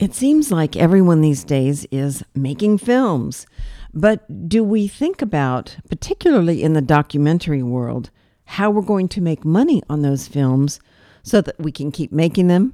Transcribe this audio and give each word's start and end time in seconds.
It 0.00 0.14
seems 0.14 0.50
like 0.50 0.76
everyone 0.76 1.20
these 1.20 1.44
days 1.44 1.86
is 1.90 2.24
making 2.34 2.78
films. 2.78 3.46
But 3.92 4.48
do 4.48 4.64
we 4.64 4.88
think 4.88 5.20
about, 5.20 5.76
particularly 5.90 6.62
in 6.62 6.72
the 6.72 6.80
documentary 6.80 7.62
world, 7.62 8.08
how 8.46 8.70
we're 8.70 8.80
going 8.80 9.08
to 9.08 9.20
make 9.20 9.44
money 9.44 9.82
on 9.90 10.00
those 10.00 10.26
films 10.26 10.80
so 11.22 11.42
that 11.42 11.58
we 11.58 11.70
can 11.70 11.92
keep 11.92 12.12
making 12.12 12.46
them 12.46 12.72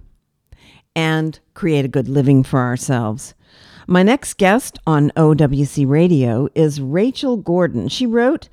and 0.95 1.41
create 1.55 1.85
a 1.85 1.89
good 1.89 2.09
living 2.09 2.45
for 2.45 2.61
ourselves? 2.61 3.35
My 3.89 4.05
next 4.05 4.35
guest 4.35 4.79
on 4.87 5.11
OWC 5.17 5.85
Radio 5.89 6.49
is 6.55 6.81
Rachel 6.81 7.37
Gordon. 7.37 7.89
She 7.89 8.07
wrote 8.07 8.49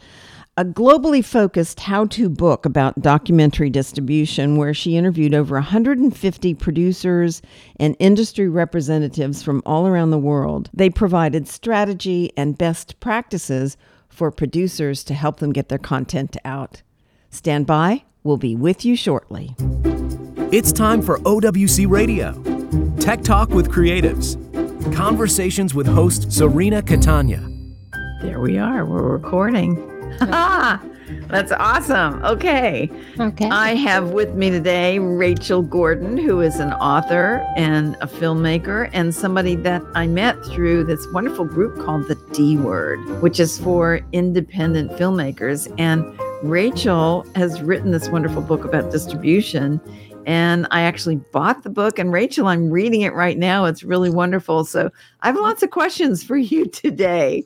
a 0.56 0.64
globally 0.64 1.26
focused 1.26 1.80
how 1.80 2.06
to 2.06 2.30
book 2.30 2.64
about 2.64 3.02
documentary 3.02 3.72
distribution 3.72 4.56
where 4.56 4.74
she 4.74 4.96
interviewed 4.96 5.34
over 5.34 5.56
150 5.56 6.54
producers 6.54 7.42
and 7.80 7.96
industry 7.98 8.48
representatives 8.48 9.42
from 9.42 9.64
all 9.66 9.88
around 9.88 10.12
the 10.12 10.18
world. 10.20 10.70
They 10.72 10.92
provided 10.92 11.48
strategy 11.48 12.32
and 12.38 12.56
best 12.56 13.00
practices 13.00 13.78
for 14.10 14.30
producers 14.30 15.04
to 15.06 15.16
help 15.16 15.40
them 15.40 15.54
get 15.54 15.70
their 15.70 15.80
content 15.80 16.38
out. 16.46 16.84
Stand 17.32 17.66
by, 17.66 18.04
we'll 18.22 18.38
be 18.38 18.56
with 18.56 18.86
you 18.86 18.96
shortly. 18.96 19.56
It's 20.52 20.72
time 20.72 21.02
for 21.02 21.18
OWC 21.20 21.90
Radio 21.90 22.34
Tech 22.98 23.24
Talk 23.24 23.50
with 23.50 23.72
Creatives. 23.72 24.38
Conversations 24.94 25.74
with 25.74 25.88
host 25.88 26.28
Cirina 26.28 26.86
Catania. 26.86 27.42
There 28.22 28.40
we 28.40 28.60
are, 28.60 28.86
we're 28.86 29.02
recording. 29.02 29.93
Ah, 30.22 30.82
that's 31.28 31.52
awesome. 31.52 32.24
Okay. 32.24 32.90
Okay. 33.20 33.50
I 33.50 33.76
have 33.76 34.12
with 34.12 34.34
me 34.36 34.50
today 34.50 35.00
Rachel 35.00 35.62
Gordon, 35.62 36.18
who 36.18 36.42
is 36.42 36.60
an 36.60 36.74
author 36.74 37.46
and 37.56 37.96
a 38.02 38.08
filmmaker, 38.08 38.90
and 38.94 39.14
somebody 39.14 39.56
that 39.58 39.82
I 39.96 40.08
met 40.08 40.44
through 40.46 40.86
this 40.86 41.06
wonderful 41.12 41.46
group 41.46 41.84
called 41.84 42.08
the 42.08 42.16
D 42.34 42.58
Word, 42.58 43.00
which 43.22 43.40
is 43.40 43.60
for 43.60 44.02
independent 44.12 44.92
filmmakers. 44.92 45.74
And 45.78 46.06
Rachel 46.44 47.26
has 47.36 47.62
written 47.62 47.92
this 47.92 48.10
wonderful 48.10 48.42
book 48.42 48.64
about 48.66 48.92
distribution. 48.92 49.80
And 50.26 50.68
I 50.72 50.82
actually 50.82 51.18
bought 51.18 51.64
the 51.64 51.70
book. 51.70 52.00
And 52.00 52.14
Rachel, 52.14 52.48
I'm 52.48 52.70
reading 52.70 53.02
it 53.02 53.14
right 53.14 53.38
now. 53.38 53.66
It's 53.66 53.84
really 53.84 54.10
wonderful. 54.10 54.64
So 54.66 54.90
I 55.22 55.28
have 55.28 55.36
lots 55.36 55.64
of 55.64 55.70
questions 55.72 56.24
for 56.24 56.38
you 56.38 56.66
today. 56.70 57.46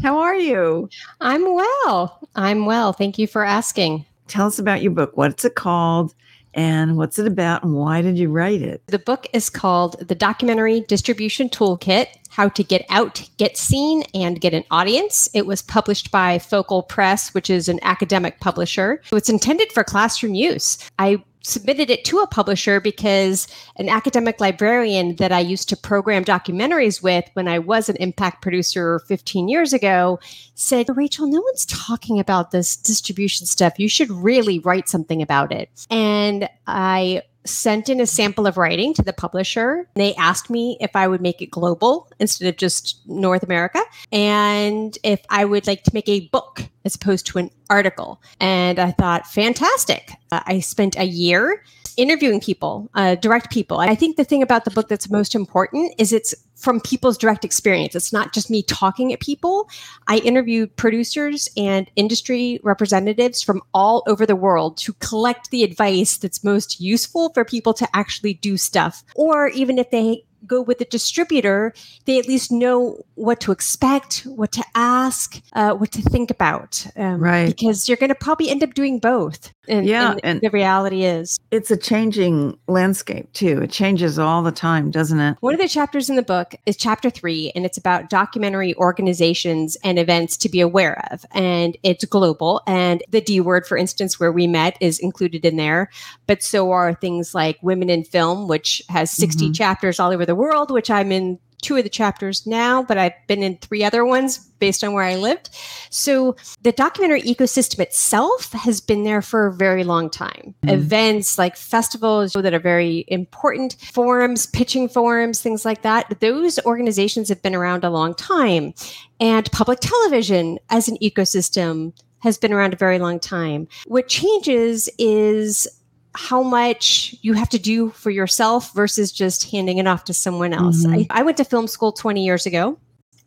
How 0.00 0.18
are 0.18 0.34
you? 0.34 0.88
I'm 1.20 1.54
well. 1.54 2.28
I'm 2.34 2.66
well. 2.66 2.92
Thank 2.92 3.18
you 3.18 3.26
for 3.26 3.44
asking. 3.44 4.04
Tell 4.28 4.46
us 4.46 4.58
about 4.58 4.82
your 4.82 4.92
book. 4.92 5.16
What's 5.16 5.44
it 5.44 5.54
called? 5.54 6.14
And 6.54 6.96
what's 6.96 7.18
it 7.18 7.26
about? 7.26 7.62
And 7.62 7.74
why 7.74 8.02
did 8.02 8.18
you 8.18 8.28
write 8.28 8.60
it? 8.60 8.82
The 8.86 8.98
book 8.98 9.26
is 9.32 9.48
called 9.48 9.98
The 10.06 10.14
Documentary 10.14 10.80
Distribution 10.80 11.48
Toolkit 11.48 12.08
How 12.28 12.48
to 12.50 12.62
Get 12.62 12.84
Out, 12.90 13.26
Get 13.38 13.56
Seen, 13.56 14.02
and 14.14 14.40
Get 14.40 14.52
an 14.52 14.64
Audience. 14.70 15.30
It 15.32 15.46
was 15.46 15.62
published 15.62 16.10
by 16.10 16.38
Focal 16.38 16.82
Press, 16.82 17.32
which 17.32 17.48
is 17.48 17.68
an 17.68 17.80
academic 17.82 18.40
publisher. 18.40 19.00
So 19.06 19.16
it's 19.16 19.30
intended 19.30 19.72
for 19.72 19.82
classroom 19.82 20.34
use. 20.34 20.78
I 20.98 21.22
submitted 21.42 21.90
it 21.90 22.04
to 22.06 22.18
a 22.18 22.26
publisher 22.26 22.80
because 22.80 23.46
an 23.76 23.88
academic 23.88 24.40
librarian 24.40 25.16
that 25.16 25.32
I 25.32 25.40
used 25.40 25.68
to 25.70 25.76
program 25.76 26.24
documentaries 26.24 27.02
with 27.02 27.24
when 27.34 27.48
I 27.48 27.58
was 27.58 27.88
an 27.88 27.96
impact 27.96 28.42
producer 28.42 29.00
15 29.00 29.48
years 29.48 29.72
ago 29.72 30.18
said, 30.54 30.86
Rachel, 30.96 31.26
no 31.26 31.40
one's 31.40 31.66
talking 31.66 32.18
about 32.20 32.50
this 32.50 32.76
distribution 32.76 33.46
stuff. 33.46 33.78
You 33.78 33.88
should 33.88 34.10
really 34.10 34.58
write 34.60 34.88
something 34.88 35.22
about 35.22 35.52
it. 35.52 35.68
And 35.90 36.48
I 36.66 37.22
sent 37.44 37.88
in 37.88 38.00
a 38.00 38.06
sample 38.06 38.46
of 38.46 38.56
writing 38.56 38.94
to 38.94 39.02
the 39.02 39.12
publisher. 39.12 39.88
They 39.94 40.14
asked 40.14 40.50
me 40.50 40.76
if 40.80 40.94
I 40.94 41.08
would 41.08 41.20
make 41.20 41.42
it 41.42 41.50
global 41.50 42.08
instead 42.18 42.48
of 42.48 42.56
just 42.56 43.00
North 43.06 43.42
America 43.42 43.80
and 44.12 44.96
if 45.02 45.20
I 45.28 45.44
would 45.44 45.66
like 45.66 45.82
to 45.84 45.90
make 45.94 46.08
a 46.08 46.28
book 46.28 46.62
as 46.84 46.94
opposed 46.94 47.26
to 47.26 47.38
an 47.38 47.50
article. 47.70 48.20
And 48.40 48.78
I 48.78 48.90
thought, 48.92 49.26
fantastic. 49.26 50.12
Uh, 50.30 50.40
I 50.46 50.60
spent 50.60 50.96
a 50.96 51.04
year 51.04 51.62
interviewing 51.96 52.40
people, 52.40 52.90
uh, 52.94 53.14
direct 53.16 53.50
people. 53.50 53.78
I 53.78 53.94
think 53.94 54.16
the 54.16 54.24
thing 54.24 54.42
about 54.42 54.64
the 54.64 54.70
book 54.70 54.88
that's 54.88 55.10
most 55.10 55.34
important 55.34 55.94
is 55.98 56.12
it's 56.12 56.34
from 56.56 56.80
people's 56.80 57.18
direct 57.18 57.44
experience. 57.44 57.96
It's 57.96 58.12
not 58.12 58.32
just 58.32 58.48
me 58.48 58.62
talking 58.62 59.12
at 59.12 59.20
people. 59.20 59.68
I 60.06 60.18
interviewed 60.18 60.76
producers 60.76 61.48
and 61.56 61.90
industry 61.96 62.60
representatives 62.62 63.42
from 63.42 63.62
all 63.74 64.04
over 64.06 64.24
the 64.26 64.36
world 64.36 64.76
to 64.78 64.92
collect 64.94 65.50
the 65.50 65.64
advice 65.64 66.16
that's 66.16 66.44
most 66.44 66.80
useful 66.80 67.30
for 67.30 67.44
people 67.44 67.74
to 67.74 67.88
actually 67.94 68.34
do 68.34 68.56
stuff. 68.56 69.02
Or 69.16 69.48
even 69.48 69.78
if 69.78 69.90
they 69.90 70.24
go 70.46 70.60
with 70.60 70.80
a 70.80 70.84
distributor, 70.84 71.72
they 72.04 72.18
at 72.18 72.26
least 72.26 72.50
know 72.50 73.04
what 73.14 73.40
to 73.40 73.52
expect, 73.52 74.22
what 74.24 74.52
to 74.52 74.64
ask, 74.74 75.40
uh, 75.52 75.74
what 75.74 75.92
to 75.92 76.02
think 76.02 76.30
about. 76.30 76.86
Um, 76.96 77.20
right. 77.20 77.46
Because 77.46 77.88
you're 77.88 77.96
going 77.96 78.08
to 78.08 78.14
probably 78.14 78.50
end 78.50 78.62
up 78.62 78.74
doing 78.74 78.98
both. 78.98 79.52
And, 79.68 79.86
yeah. 79.86 80.12
And, 80.12 80.20
and, 80.24 80.40
the 80.40 80.50
reality 80.50 81.04
is, 81.04 81.38
it's 81.50 81.70
a 81.70 81.76
changing 81.76 82.58
landscape 82.66 83.32
too. 83.32 83.62
It 83.62 83.70
changes 83.70 84.18
all 84.18 84.42
the 84.42 84.52
time, 84.52 84.90
doesn't 84.90 85.20
it? 85.20 85.36
One 85.40 85.54
of 85.54 85.60
the 85.60 85.68
chapters 85.68 86.10
in 86.10 86.16
the 86.16 86.22
book 86.22 86.54
is 86.66 86.76
chapter 86.76 87.10
three, 87.10 87.52
and 87.54 87.64
it's 87.64 87.78
about 87.78 88.10
documentary 88.10 88.74
organizations 88.76 89.76
and 89.84 89.98
events 89.98 90.36
to 90.38 90.48
be 90.48 90.60
aware 90.60 91.06
of. 91.12 91.24
And 91.30 91.76
it's 91.82 92.04
global. 92.04 92.62
And 92.66 93.02
the 93.10 93.20
D 93.20 93.40
word, 93.40 93.66
for 93.66 93.76
instance, 93.76 94.18
where 94.18 94.32
we 94.32 94.46
met, 94.46 94.76
is 94.80 94.98
included 94.98 95.44
in 95.44 95.56
there. 95.56 95.90
But 96.26 96.42
so 96.42 96.72
are 96.72 96.94
things 96.94 97.34
like 97.34 97.58
Women 97.62 97.88
in 97.88 98.04
Film, 98.04 98.48
which 98.48 98.82
has 98.88 99.10
60 99.12 99.44
mm-hmm. 99.44 99.52
chapters 99.52 100.00
all 100.00 100.10
over 100.10 100.26
the 100.26 100.34
world, 100.34 100.70
which 100.70 100.90
I'm 100.90 101.12
in 101.12 101.38
two 101.62 101.76
of 101.76 101.84
the 101.84 101.90
chapters 101.90 102.46
now, 102.46 102.82
but 102.82 102.98
I've 102.98 103.14
been 103.26 103.42
in 103.42 103.56
three 103.58 103.82
other 103.82 104.04
ones 104.04 104.38
based 104.58 104.84
on 104.84 104.92
where 104.92 105.04
I 105.04 105.16
lived. 105.16 105.50
So 105.90 106.36
the 106.62 106.72
documentary 106.72 107.22
ecosystem 107.22 107.80
itself 107.80 108.52
has 108.52 108.80
been 108.80 109.04
there 109.04 109.22
for 109.22 109.46
a 109.46 109.52
very 109.52 109.84
long 109.84 110.10
time. 110.10 110.54
Mm-hmm. 110.62 110.68
Events 110.68 111.38
like 111.38 111.56
festivals 111.56 112.34
that 112.34 112.52
are 112.54 112.60
very 112.60 113.04
important, 113.08 113.76
forums, 113.92 114.46
pitching 114.46 114.88
forums, 114.88 115.40
things 115.40 115.64
like 115.64 115.82
that. 115.82 116.20
Those 116.20 116.58
organizations 116.66 117.28
have 117.28 117.42
been 117.42 117.54
around 117.54 117.84
a 117.84 117.90
long 117.90 118.14
time. 118.14 118.74
And 119.20 119.50
public 119.52 119.78
television 119.80 120.58
as 120.70 120.88
an 120.88 120.96
ecosystem 121.02 121.92
has 122.20 122.38
been 122.38 122.52
around 122.52 122.72
a 122.72 122.76
very 122.76 122.98
long 123.00 123.18
time. 123.18 123.66
What 123.86 124.08
changes 124.08 124.88
is 124.98 125.66
how 126.14 126.42
much 126.42 127.14
you 127.22 127.32
have 127.32 127.48
to 127.50 127.58
do 127.58 127.90
for 127.90 128.10
yourself 128.10 128.72
versus 128.74 129.12
just 129.12 129.50
handing 129.50 129.78
it 129.78 129.86
off 129.86 130.04
to 130.04 130.14
someone 130.14 130.52
else. 130.52 130.84
Mm-hmm. 130.84 131.06
I, 131.10 131.20
I 131.20 131.22
went 131.22 131.36
to 131.38 131.44
film 131.44 131.66
school 131.66 131.92
20 131.92 132.24
years 132.24 132.46
ago. 132.46 132.78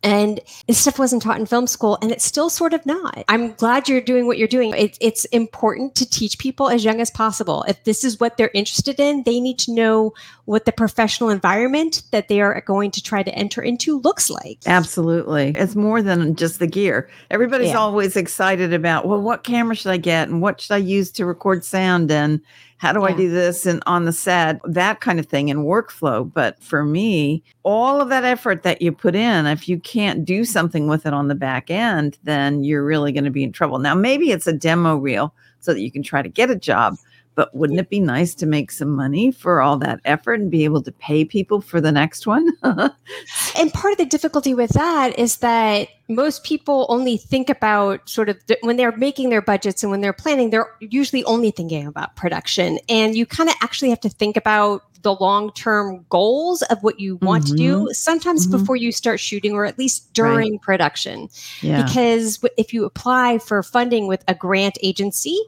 And 0.02 0.40
this 0.68 0.78
stuff 0.78 1.00
wasn't 1.00 1.22
taught 1.22 1.40
in 1.40 1.46
film 1.46 1.66
school, 1.66 1.98
and 2.00 2.12
it's 2.12 2.24
still 2.24 2.48
sort 2.48 2.74
of 2.74 2.84
not. 2.86 3.24
I'm 3.28 3.52
glad 3.54 3.88
you're 3.88 4.00
doing 4.00 4.26
what 4.26 4.38
you're 4.38 4.46
doing. 4.46 4.72
It, 4.72 4.96
it's 5.00 5.24
important 5.26 5.96
to 5.96 6.08
teach 6.08 6.38
people 6.38 6.68
as 6.68 6.84
young 6.84 7.00
as 7.00 7.10
possible. 7.10 7.64
If 7.66 7.82
this 7.82 8.04
is 8.04 8.20
what 8.20 8.36
they're 8.36 8.52
interested 8.54 9.00
in, 9.00 9.24
they 9.24 9.40
need 9.40 9.58
to 9.60 9.72
know 9.72 10.12
what 10.44 10.64
the 10.64 10.70
professional 10.70 11.28
environment 11.28 12.02
that 12.12 12.28
they 12.28 12.40
are 12.40 12.60
going 12.60 12.92
to 12.92 13.02
try 13.02 13.24
to 13.24 13.34
enter 13.34 13.62
into 13.62 13.98
looks 14.00 14.30
like. 14.30 14.58
Absolutely. 14.66 15.54
It's 15.56 15.74
more 15.74 16.02
than 16.02 16.36
just 16.36 16.60
the 16.60 16.68
gear. 16.68 17.10
Everybody's 17.30 17.70
yeah. 17.70 17.78
always 17.78 18.16
excited 18.16 18.72
about, 18.72 19.08
well, 19.08 19.20
what 19.20 19.42
camera 19.42 19.74
should 19.74 19.90
I 19.90 19.96
get 19.96 20.28
and 20.28 20.40
what 20.40 20.60
should 20.60 20.74
I 20.74 20.78
use 20.78 21.10
to 21.12 21.26
record 21.26 21.64
sound 21.64 22.12
and 22.12 22.40
how 22.78 22.92
do 22.92 23.00
yeah. 23.00 23.06
I 23.06 23.12
do 23.12 23.30
this 23.30 23.66
and 23.66 23.82
on 23.86 24.04
the 24.04 24.12
set, 24.12 24.60
that 24.64 25.00
kind 25.00 25.18
of 25.18 25.26
thing 25.26 25.50
and 25.50 25.60
workflow. 25.60 26.30
But 26.30 26.62
for 26.62 26.84
me, 26.84 27.42
all 27.62 28.00
of 28.00 28.08
that 28.10 28.24
effort 28.24 28.62
that 28.64 28.82
you 28.82 28.92
put 28.92 29.14
in, 29.14 29.46
if 29.46 29.68
you 29.68 29.78
can't 29.78 30.24
do 30.24 30.44
something 30.44 30.86
with 30.86 31.06
it 31.06 31.14
on 31.14 31.28
the 31.28 31.34
back 31.34 31.70
end, 31.70 32.18
then 32.24 32.64
you're 32.64 32.84
really 32.84 33.12
going 33.12 33.24
to 33.24 33.30
be 33.30 33.44
in 33.44 33.52
trouble. 33.52 33.78
Now, 33.78 33.94
maybe 33.94 34.30
it's 34.30 34.46
a 34.46 34.52
demo 34.52 34.96
reel 34.96 35.34
so 35.60 35.72
that 35.72 35.80
you 35.80 35.90
can 35.90 36.02
try 36.02 36.22
to 36.22 36.28
get 36.28 36.50
a 36.50 36.56
job. 36.56 36.96
But 37.34 37.54
wouldn't 37.54 37.78
it 37.78 37.90
be 37.90 38.00
nice 38.00 38.34
to 38.36 38.46
make 38.46 38.70
some 38.70 38.90
money 38.90 39.30
for 39.30 39.60
all 39.60 39.76
that 39.78 40.00
effort 40.06 40.40
and 40.40 40.50
be 40.50 40.64
able 40.64 40.82
to 40.82 40.92
pay 40.92 41.24
people 41.24 41.60
for 41.60 41.82
the 41.82 41.92
next 41.92 42.26
one? 42.26 42.50
and 42.62 43.72
part 43.74 43.92
of 43.92 43.98
the 43.98 44.06
difficulty 44.06 44.54
with 44.54 44.70
that 44.70 45.18
is 45.18 45.38
that 45.38 45.88
most 46.08 46.44
people 46.44 46.86
only 46.88 47.16
think 47.16 47.50
about 47.50 48.08
sort 48.08 48.28
of 48.28 48.44
th- 48.46 48.60
when 48.62 48.76
they're 48.76 48.96
making 48.96 49.30
their 49.30 49.42
budgets 49.42 49.82
and 49.82 49.90
when 49.90 50.00
they're 50.00 50.12
planning, 50.12 50.50
they're 50.50 50.70
usually 50.80 51.24
only 51.24 51.50
thinking 51.50 51.86
about 51.86 52.14
production. 52.16 52.78
And 52.88 53.16
you 53.16 53.26
kind 53.26 53.48
of 53.48 53.56
actually 53.60 53.90
have 53.90 54.00
to 54.00 54.08
think 54.08 54.36
about 54.36 54.82
the 55.02 55.14
long 55.14 55.52
term 55.52 56.04
goals 56.08 56.62
of 56.62 56.82
what 56.82 56.98
you 56.98 57.16
want 57.22 57.44
mm-hmm. 57.44 57.56
to 57.56 57.62
do 57.62 57.78
mm-hmm. 57.78 57.92
sometimes 57.92 58.46
mm-hmm. 58.46 58.58
before 58.58 58.76
you 58.76 58.92
start 58.92 59.20
shooting 59.20 59.52
or 59.52 59.64
at 59.64 59.78
least 59.78 60.12
during 60.14 60.52
right. 60.52 60.62
production. 60.62 61.28
Yeah. 61.60 61.84
Because 61.84 62.44
if 62.56 62.72
you 62.72 62.84
apply 62.84 63.38
for 63.38 63.62
funding 63.62 64.06
with 64.06 64.24
a 64.28 64.34
grant 64.34 64.78
agency 64.82 65.38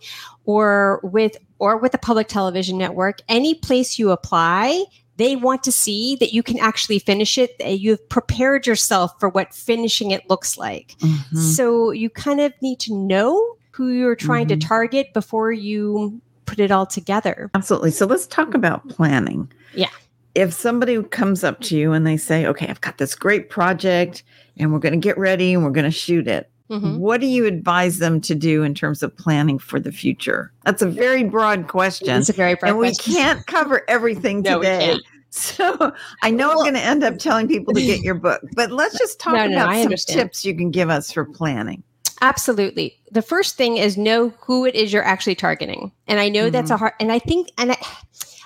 or 0.45 1.01
with 1.03 1.37
or 1.59 1.77
with 1.77 1.95
a 1.95 1.99
public 1.99 2.29
television 2.29 2.79
network, 2.79 3.21
any 3.29 3.55
place 3.55 3.99
you 3.99 4.11
apply, 4.11 4.85
they 5.19 5.37
want 5.37 5.63
to 5.65 5.73
see 5.73 6.17
that 6.17 6.33
you 6.33 6.43
can 6.43 6.59
actually 6.59 6.99
finish 6.99 7.37
it, 7.37 7.59
that 7.59 7.81
you've 7.81 8.09
prepared 8.09 8.67
yourself 8.67 9.19
for 9.21 9.29
what 9.29 9.53
finishing 9.53 10.13
it 10.13 10.29
looks 10.31 10.57
like. 10.57 10.95
Mm-hmm. 11.01 11.37
So 11.37 11.91
you 11.91 12.09
kind 12.09 12.41
of 12.41 12.53
need 12.63 12.79
to 12.81 12.95
know 12.95 13.57
who 13.73 13.89
you're 13.89 14.17
trying 14.17 14.47
mm-hmm. 14.47 14.61
to 14.61 14.67
target 14.67 15.13
before 15.13 15.53
you 15.53 16.21
put 16.47 16.59
it 16.59 16.71
all 16.71 16.87
together. 16.87 17.51
Absolutely. 17.55 17.91
So 17.91 18.07
let's 18.07 18.27
talk 18.27 18.55
about 18.55 18.89
planning. 18.89 19.53
Yeah. 19.75 19.91
if 20.35 20.53
somebody 20.53 21.03
comes 21.03 21.43
up 21.43 21.61
to 21.63 21.77
you 21.77 21.93
and 21.93 22.07
they 22.07 22.17
say, 22.17 22.47
okay, 22.47 22.69
I've 22.69 22.81
got 22.81 22.99
this 22.99 23.15
great 23.15 23.51
project 23.51 24.23
and 24.57 24.73
we're 24.73 24.79
going 24.79 24.93
to 24.93 24.99
get 24.99 25.19
ready 25.19 25.53
and 25.53 25.65
we're 25.65 25.71
going 25.71 25.85
to 25.85 25.91
shoot 25.91 26.29
it. 26.29 26.49
Mm-hmm. 26.71 26.99
What 26.99 27.21
do 27.21 27.27
you 27.27 27.47
advise 27.47 27.99
them 27.99 28.21
to 28.23 28.35
do 28.35 28.63
in 28.63 28.75
terms 28.75 29.03
of 29.03 29.17
planning 29.17 29.59
for 29.59 29.81
the 29.81 29.93
future? 29.93 30.53
That's 30.65 30.83
a 30.83 30.87
very 30.87 31.25
broad 31.25 31.69
question. 31.69 32.11
It's 32.11 32.29
a 32.29 32.33
very 32.35 32.55
broad 32.55 32.75
question. 32.75 32.87
and 32.87 32.97
question. 32.97 33.13
we 33.13 33.19
can't 33.19 33.47
cover 33.47 33.83
everything 33.89 34.43
no, 34.43 34.59
today. 34.59 34.99
So 35.31 35.93
I 36.23 36.31
know 36.31 36.49
well, 36.49 36.59
I'm 36.61 36.65
going 36.65 36.75
to 36.75 36.81
end 36.81 37.05
up 37.05 37.19
telling 37.19 37.49
people 37.49 37.75
to 37.75 37.81
get 37.81 38.01
your 38.01 38.15
book, 38.15 38.43
but 38.55 38.71
let's 38.71 38.99
just 38.99 39.21
talk 39.21 39.35
no, 39.35 39.47
about 39.47 39.71
no, 39.71 39.73
some 39.73 39.83
understand. 39.83 40.21
tips 40.21 40.45
you 40.45 40.55
can 40.55 40.71
give 40.71 40.91
us 40.91 41.13
for 41.13 41.25
planning. 41.25 41.83
Absolutely. 42.21 42.99
The 43.13 43.23
first 43.23 43.57
thing 43.57 43.77
is 43.77 43.97
know 43.97 44.31
who 44.41 44.65
it 44.65 44.75
is 44.75 44.93
you're 44.93 45.05
actually 45.05 45.37
targeting. 45.37 45.93
And 46.07 46.19
I 46.19 46.29
know 46.29 46.45
mm-hmm. 46.45 46.53
that's 46.53 46.71
a 46.71 46.77
hard 46.77 46.95
and 46.99 47.13
I 47.13 47.19
think 47.19 47.51
and 47.59 47.73
I 47.73 47.77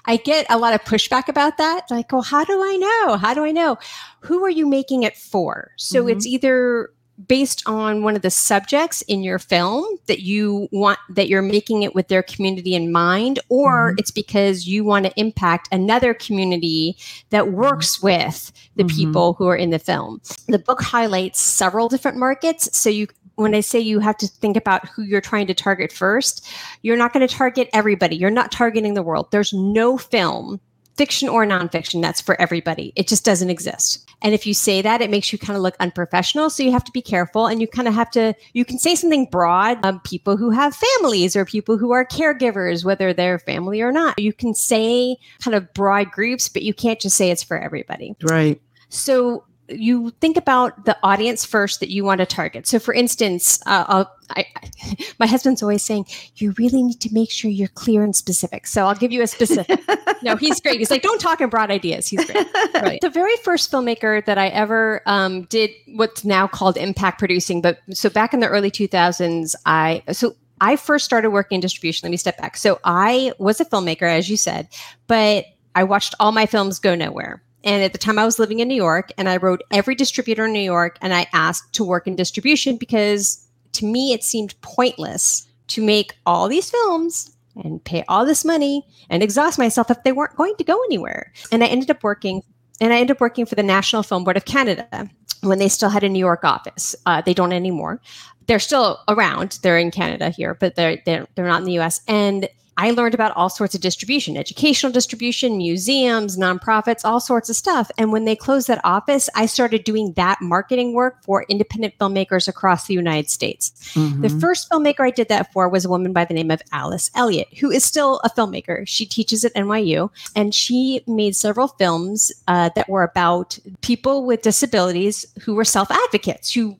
I 0.04 0.16
get 0.16 0.46
a 0.50 0.58
lot 0.58 0.74
of 0.74 0.82
pushback 0.82 1.28
about 1.28 1.58
that. 1.58 1.84
Like, 1.88 2.10
well, 2.12 2.22
how 2.22 2.44
do 2.44 2.60
I 2.60 2.76
know? 2.76 3.16
How 3.16 3.34
do 3.34 3.44
I 3.44 3.52
know? 3.52 3.78
Who 4.20 4.44
are 4.44 4.50
you 4.50 4.66
making 4.66 5.04
it 5.04 5.16
for? 5.16 5.70
So 5.78 6.00
mm-hmm. 6.00 6.10
it's 6.10 6.26
either 6.26 6.90
based 7.28 7.62
on 7.66 8.02
one 8.02 8.16
of 8.16 8.22
the 8.22 8.30
subjects 8.30 9.02
in 9.02 9.22
your 9.22 9.38
film 9.38 9.84
that 10.06 10.20
you 10.20 10.68
want 10.72 10.98
that 11.10 11.28
you're 11.28 11.42
making 11.42 11.82
it 11.82 11.94
with 11.94 12.08
their 12.08 12.22
community 12.22 12.74
in 12.74 12.90
mind 12.90 13.38
or 13.48 13.90
mm-hmm. 13.90 13.98
it's 13.98 14.10
because 14.10 14.66
you 14.66 14.84
want 14.84 15.04
to 15.04 15.20
impact 15.20 15.68
another 15.72 16.14
community 16.14 16.96
that 17.30 17.52
works 17.52 18.02
with 18.02 18.52
the 18.76 18.84
mm-hmm. 18.84 18.96
people 18.96 19.32
who 19.34 19.46
are 19.46 19.56
in 19.56 19.70
the 19.70 19.78
film 19.78 20.20
the 20.48 20.58
book 20.58 20.80
highlights 20.80 21.40
several 21.40 21.88
different 21.88 22.16
markets 22.16 22.76
so 22.76 22.88
you 22.88 23.06
when 23.36 23.54
I 23.54 23.60
say 23.60 23.78
you 23.78 23.98
have 23.98 24.16
to 24.18 24.26
think 24.26 24.56
about 24.56 24.86
who 24.88 25.02
you're 25.02 25.22
trying 25.22 25.46
to 25.46 25.54
target 25.54 25.90
first, 25.90 26.46
you're 26.82 26.98
not 26.98 27.14
going 27.14 27.26
to 27.26 27.34
target 27.34 27.70
everybody. 27.72 28.14
You're 28.14 28.30
not 28.30 28.52
targeting 28.52 28.92
the 28.92 29.02
world. 29.02 29.30
There's 29.30 29.54
no 29.54 29.96
film 29.96 30.60
fiction 30.96 31.28
or 31.28 31.46
nonfiction 31.46 32.02
that's 32.02 32.20
for 32.20 32.40
everybody. 32.40 32.92
It 32.96 33.08
just 33.08 33.24
doesn't 33.24 33.50
exist. 33.50 34.08
And 34.20 34.34
if 34.34 34.46
you 34.46 34.54
say 34.54 34.82
that, 34.82 35.00
it 35.00 35.10
makes 35.10 35.32
you 35.32 35.38
kind 35.38 35.56
of 35.56 35.62
look 35.62 35.74
unprofessional. 35.80 36.50
So 36.50 36.62
you 36.62 36.72
have 36.72 36.84
to 36.84 36.92
be 36.92 37.02
careful 37.02 37.46
and 37.46 37.60
you 37.60 37.66
kind 37.66 37.88
of 37.88 37.94
have 37.94 38.10
to, 38.12 38.34
you 38.52 38.64
can 38.64 38.78
say 38.78 38.94
something 38.94 39.26
broad, 39.26 39.84
um, 39.84 40.00
people 40.00 40.36
who 40.36 40.50
have 40.50 40.76
families 40.76 41.34
or 41.34 41.44
people 41.44 41.78
who 41.78 41.92
are 41.92 42.04
caregivers, 42.04 42.84
whether 42.84 43.12
they're 43.12 43.38
family 43.38 43.80
or 43.80 43.90
not. 43.90 44.18
You 44.18 44.32
can 44.32 44.54
say 44.54 45.16
kind 45.42 45.54
of 45.54 45.72
broad 45.74 46.10
groups, 46.12 46.48
but 46.48 46.62
you 46.62 46.74
can't 46.74 47.00
just 47.00 47.16
say 47.16 47.30
it's 47.30 47.42
for 47.42 47.58
everybody. 47.58 48.14
Right. 48.22 48.60
So 48.88 49.44
you 49.68 50.10
think 50.20 50.36
about 50.36 50.84
the 50.84 50.96
audience 51.02 51.44
first 51.44 51.80
that 51.80 51.90
you 51.90 52.04
want 52.04 52.18
to 52.18 52.26
target. 52.26 52.66
So, 52.66 52.78
for 52.78 52.92
instance, 52.92 53.60
uh, 53.66 54.04
I, 54.30 54.46
my 55.18 55.26
husband's 55.26 55.62
always 55.62 55.82
saying, 55.82 56.06
"You 56.36 56.52
really 56.58 56.82
need 56.82 57.00
to 57.00 57.12
make 57.12 57.30
sure 57.30 57.50
you're 57.50 57.68
clear 57.68 58.02
and 58.02 58.14
specific." 58.14 58.66
So, 58.66 58.86
I'll 58.86 58.94
give 58.94 59.12
you 59.12 59.22
a 59.22 59.26
specific. 59.26 59.80
no, 60.22 60.36
he's 60.36 60.60
great. 60.60 60.78
He's 60.78 60.90
like, 60.90 61.02
"Don't 61.02 61.20
talk 61.20 61.40
in 61.40 61.48
broad 61.48 61.70
ideas." 61.70 62.08
He's 62.08 62.24
great. 62.24 62.46
Right. 62.74 63.00
The 63.00 63.10
very 63.10 63.36
first 63.38 63.70
filmmaker 63.70 64.24
that 64.24 64.38
I 64.38 64.48
ever 64.48 65.02
um, 65.06 65.42
did 65.44 65.70
what's 65.94 66.24
now 66.24 66.46
called 66.46 66.76
impact 66.76 67.18
producing, 67.18 67.60
but 67.62 67.78
so 67.92 68.10
back 68.10 68.34
in 68.34 68.40
the 68.40 68.48
early 68.48 68.70
2000s, 68.70 69.54
I 69.66 70.02
so 70.12 70.36
I 70.60 70.76
first 70.76 71.04
started 71.04 71.30
working 71.30 71.56
in 71.56 71.60
distribution. 71.60 72.06
Let 72.06 72.10
me 72.10 72.16
step 72.16 72.38
back. 72.38 72.56
So, 72.56 72.80
I 72.84 73.32
was 73.38 73.60
a 73.60 73.64
filmmaker, 73.64 74.10
as 74.10 74.28
you 74.28 74.36
said, 74.36 74.68
but 75.06 75.46
I 75.74 75.84
watched 75.84 76.14
all 76.20 76.32
my 76.32 76.46
films 76.46 76.78
go 76.78 76.94
nowhere 76.94 77.42
and 77.64 77.82
at 77.82 77.92
the 77.92 77.98
time 77.98 78.18
I 78.18 78.24
was 78.24 78.38
living 78.38 78.60
in 78.60 78.68
New 78.68 78.74
York 78.74 79.12
and 79.16 79.28
I 79.28 79.36
wrote 79.36 79.62
every 79.70 79.94
distributor 79.94 80.46
in 80.46 80.52
New 80.52 80.60
York 80.60 80.98
and 81.00 81.14
I 81.14 81.26
asked 81.32 81.72
to 81.74 81.84
work 81.84 82.06
in 82.06 82.16
distribution 82.16 82.76
because 82.76 83.46
to 83.72 83.86
me 83.86 84.12
it 84.12 84.24
seemed 84.24 84.60
pointless 84.60 85.46
to 85.68 85.82
make 85.82 86.16
all 86.26 86.48
these 86.48 86.70
films 86.70 87.34
and 87.56 87.82
pay 87.84 88.04
all 88.08 88.24
this 88.24 88.44
money 88.44 88.86
and 89.10 89.22
exhaust 89.22 89.58
myself 89.58 89.90
if 89.90 90.02
they 90.02 90.12
weren't 90.12 90.36
going 90.36 90.54
to 90.56 90.64
go 90.64 90.82
anywhere. 90.84 91.32
And 91.50 91.62
I 91.62 91.66
ended 91.66 91.90
up 91.90 92.02
working 92.02 92.42
and 92.80 92.92
I 92.92 92.96
ended 92.96 93.16
up 93.16 93.20
working 93.20 93.46
for 93.46 93.54
the 93.54 93.62
National 93.62 94.02
Film 94.02 94.24
Board 94.24 94.36
of 94.36 94.44
Canada 94.44 95.08
when 95.42 95.58
they 95.58 95.68
still 95.68 95.90
had 95.90 96.02
a 96.02 96.08
New 96.08 96.18
York 96.18 96.44
office. 96.44 96.96
Uh, 97.06 97.20
they 97.20 97.34
don't 97.34 97.52
anymore. 97.52 98.00
They're 98.46 98.58
still 98.58 98.98
around. 99.08 99.58
They're 99.62 99.78
in 99.78 99.90
Canada 99.90 100.30
here, 100.30 100.54
but 100.54 100.74
they're, 100.74 101.00
they're 101.06 101.26
they're 101.34 101.46
not 101.46 101.60
in 101.60 101.66
the 101.66 101.74
U.S. 101.74 102.00
And 102.08 102.48
I 102.76 102.90
learned 102.90 103.14
about 103.14 103.36
all 103.36 103.48
sorts 103.48 103.74
of 103.74 103.80
distribution, 103.80 104.36
educational 104.36 104.92
distribution, 104.92 105.56
museums, 105.56 106.36
nonprofits, 106.36 107.04
all 107.04 107.20
sorts 107.20 107.50
of 107.50 107.56
stuff. 107.56 107.90
And 107.98 108.12
when 108.12 108.24
they 108.24 108.36
closed 108.36 108.68
that 108.68 108.80
office, 108.84 109.28
I 109.34 109.46
started 109.46 109.84
doing 109.84 110.12
that 110.14 110.40
marketing 110.40 110.94
work 110.94 111.22
for 111.22 111.44
independent 111.48 111.98
filmmakers 111.98 112.48
across 112.48 112.86
the 112.86 112.94
United 112.94 113.30
States. 113.30 113.72
Mm-hmm. 113.94 114.22
The 114.22 114.28
first 114.40 114.70
filmmaker 114.70 115.00
I 115.00 115.10
did 115.10 115.28
that 115.28 115.52
for 115.52 115.68
was 115.68 115.84
a 115.84 115.88
woman 115.88 116.12
by 116.12 116.24
the 116.24 116.34
name 116.34 116.50
of 116.50 116.62
Alice 116.72 117.10
Elliott, 117.14 117.48
who 117.58 117.70
is 117.70 117.84
still 117.84 118.20
a 118.24 118.30
filmmaker. 118.30 118.86
She 118.86 119.06
teaches 119.06 119.44
at 119.44 119.54
NYU, 119.54 120.10
and 120.34 120.54
she 120.54 121.02
made 121.06 121.36
several 121.36 121.68
films 121.68 122.32
uh, 122.48 122.70
that 122.74 122.88
were 122.88 123.02
about 123.02 123.58
people 123.82 124.24
with 124.24 124.42
disabilities 124.42 125.26
who 125.42 125.54
were 125.54 125.64
self 125.64 125.90
advocates, 125.90 126.52
who 126.52 126.78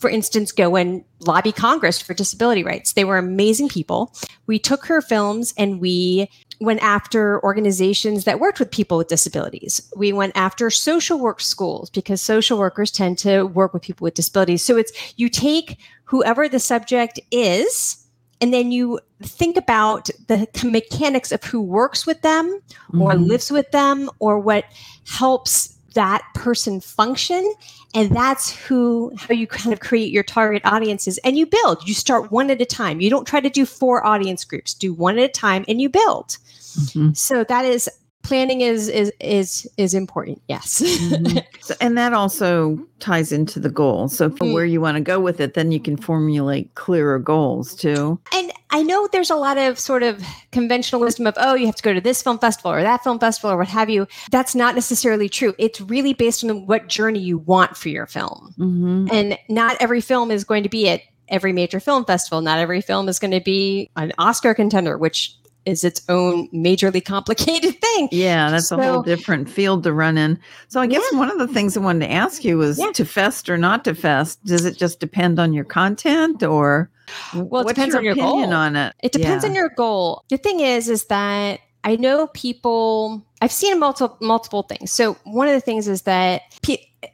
for 0.00 0.08
instance, 0.08 0.50
go 0.50 0.76
and 0.76 1.04
lobby 1.20 1.52
Congress 1.52 2.00
for 2.00 2.14
disability 2.14 2.64
rights. 2.64 2.94
They 2.94 3.04
were 3.04 3.18
amazing 3.18 3.68
people. 3.68 4.12
We 4.46 4.58
took 4.58 4.86
her 4.86 5.02
films 5.02 5.52
and 5.58 5.78
we 5.78 6.30
went 6.58 6.82
after 6.82 7.42
organizations 7.44 8.24
that 8.24 8.40
worked 8.40 8.58
with 8.58 8.70
people 8.70 8.96
with 8.96 9.08
disabilities. 9.08 9.80
We 9.94 10.12
went 10.12 10.32
after 10.36 10.70
social 10.70 11.18
work 11.18 11.40
schools 11.40 11.90
because 11.90 12.20
social 12.22 12.58
workers 12.58 12.90
tend 12.90 13.18
to 13.18 13.44
work 13.44 13.74
with 13.74 13.82
people 13.82 14.04
with 14.04 14.14
disabilities. 14.14 14.64
So 14.64 14.76
it's 14.76 14.92
you 15.16 15.28
take 15.28 15.78
whoever 16.04 16.48
the 16.48 16.58
subject 16.58 17.20
is 17.30 18.06
and 18.40 18.54
then 18.54 18.72
you 18.72 19.00
think 19.22 19.58
about 19.58 20.08
the 20.28 20.48
mechanics 20.64 21.30
of 21.30 21.44
who 21.44 21.60
works 21.60 22.06
with 22.06 22.22
them 22.22 22.60
or 22.98 23.12
mm-hmm. 23.12 23.24
lives 23.24 23.50
with 23.50 23.70
them 23.70 24.08
or 24.18 24.38
what 24.38 24.64
helps 25.06 25.76
that 25.94 26.22
person 26.34 26.80
function 26.80 27.54
and 27.94 28.14
that's 28.14 28.54
who 28.66 29.12
how 29.16 29.34
you 29.34 29.46
kind 29.46 29.72
of 29.72 29.80
create 29.80 30.12
your 30.12 30.22
target 30.22 30.62
audiences 30.64 31.18
and 31.18 31.36
you 31.36 31.46
build. 31.46 31.86
You 31.86 31.94
start 31.94 32.30
one 32.30 32.50
at 32.50 32.60
a 32.60 32.66
time. 32.66 33.00
You 33.00 33.10
don't 33.10 33.26
try 33.26 33.40
to 33.40 33.50
do 33.50 33.66
four 33.66 34.06
audience 34.06 34.44
groups. 34.44 34.74
Do 34.74 34.92
one 34.92 35.18
at 35.18 35.24
a 35.24 35.28
time 35.28 35.64
and 35.68 35.80
you 35.80 35.88
build. 35.88 36.38
Mm-hmm. 36.70 37.14
so 37.14 37.42
that 37.42 37.64
is 37.64 37.90
planning 38.22 38.60
is 38.60 38.88
is 38.88 39.12
is 39.20 39.68
is 39.76 39.94
important 39.94 40.40
yes. 40.48 40.80
Mm-hmm. 40.80 41.38
so, 41.60 41.74
and 41.80 41.96
that 41.96 42.12
also 42.12 42.78
ties 42.98 43.32
into 43.32 43.58
the 43.58 43.70
goal. 43.70 44.08
So 44.08 44.30
for 44.30 44.44
mm. 44.44 44.52
where 44.52 44.64
you 44.64 44.80
want 44.80 44.96
to 44.96 45.00
go 45.00 45.20
with 45.20 45.40
it 45.40 45.54
then 45.54 45.72
you 45.72 45.80
can 45.80 45.96
formulate 45.96 46.74
clearer 46.74 47.18
goals 47.18 47.74
too. 47.74 48.20
And 48.32 48.52
i 48.72 48.82
know 48.82 49.08
there's 49.10 49.30
a 49.30 49.36
lot 49.36 49.58
of 49.58 49.78
sort 49.78 50.02
of 50.02 50.22
conventional 50.52 51.00
wisdom 51.00 51.26
of 51.26 51.34
oh 51.38 51.54
you 51.54 51.66
have 51.66 51.74
to 51.74 51.82
go 51.82 51.92
to 51.92 52.00
this 52.00 52.22
film 52.22 52.38
festival 52.38 52.70
or 52.70 52.82
that 52.82 53.02
film 53.02 53.18
festival 53.18 53.50
or 53.50 53.56
what 53.56 53.68
have 53.68 53.90
you. 53.90 54.06
That's 54.30 54.54
not 54.54 54.74
necessarily 54.74 55.28
true. 55.28 55.54
It's 55.58 55.80
really 55.80 56.12
based 56.12 56.44
on 56.44 56.66
what 56.66 56.88
journey 56.88 57.20
you 57.20 57.38
want 57.38 57.76
for 57.76 57.88
your 57.88 58.06
film. 58.06 58.54
Mm-hmm. 58.58 59.08
and 59.12 59.38
not 59.48 59.76
every 59.80 60.00
film 60.00 60.30
is 60.30 60.44
going 60.44 60.62
to 60.62 60.68
be 60.68 60.88
at 60.88 61.02
every 61.28 61.52
major 61.52 61.80
film 61.80 62.04
festival. 62.04 62.40
Not 62.40 62.58
every 62.58 62.80
film 62.80 63.08
is 63.08 63.18
going 63.18 63.30
to 63.30 63.40
be 63.40 63.88
an 63.96 64.12
oscar 64.18 64.52
contender 64.52 64.98
which 64.98 65.34
is 65.66 65.84
its 65.84 66.02
own 66.08 66.48
majorly 66.48 67.04
complicated 67.04 67.80
thing. 67.80 68.08
Yeah, 68.10 68.50
that's 68.50 68.68
so, 68.68 68.78
a 68.78 68.82
whole 68.82 69.02
different 69.02 69.48
field 69.48 69.82
to 69.84 69.92
run 69.92 70.18
in. 70.18 70.38
So 70.68 70.80
I 70.80 70.86
guess 70.86 71.04
yeah. 71.12 71.18
one 71.18 71.30
of 71.30 71.38
the 71.38 71.48
things 71.48 71.76
I 71.76 71.80
wanted 71.80 72.06
to 72.06 72.12
ask 72.12 72.44
you 72.44 72.58
was 72.58 72.78
yeah. 72.78 72.92
to 72.92 73.04
fest 73.04 73.48
or 73.48 73.58
not 73.58 73.84
to 73.84 73.94
fest. 73.94 74.44
Does 74.44 74.64
it 74.64 74.76
just 74.76 75.00
depend 75.00 75.38
on 75.38 75.52
your 75.52 75.64
content 75.64 76.42
or 76.42 76.90
well, 77.34 77.62
it 77.62 77.68
depends 77.68 77.94
your 77.94 78.00
on 78.00 78.04
your 78.04 78.14
goal. 78.14 78.52
on 78.52 78.76
it? 78.76 78.94
It 79.02 79.12
depends 79.12 79.44
yeah. 79.44 79.50
on 79.50 79.56
your 79.56 79.70
goal. 79.70 80.24
The 80.28 80.38
thing 80.38 80.60
is, 80.60 80.88
is 80.88 81.04
that 81.06 81.60
I 81.84 81.96
know 81.96 82.28
people. 82.28 83.24
I've 83.42 83.52
seen 83.52 83.78
multiple 83.78 84.16
multiple 84.20 84.62
things. 84.64 84.92
So 84.92 85.14
one 85.24 85.48
of 85.48 85.54
the 85.54 85.60
things 85.60 85.88
is 85.88 86.02
that 86.02 86.42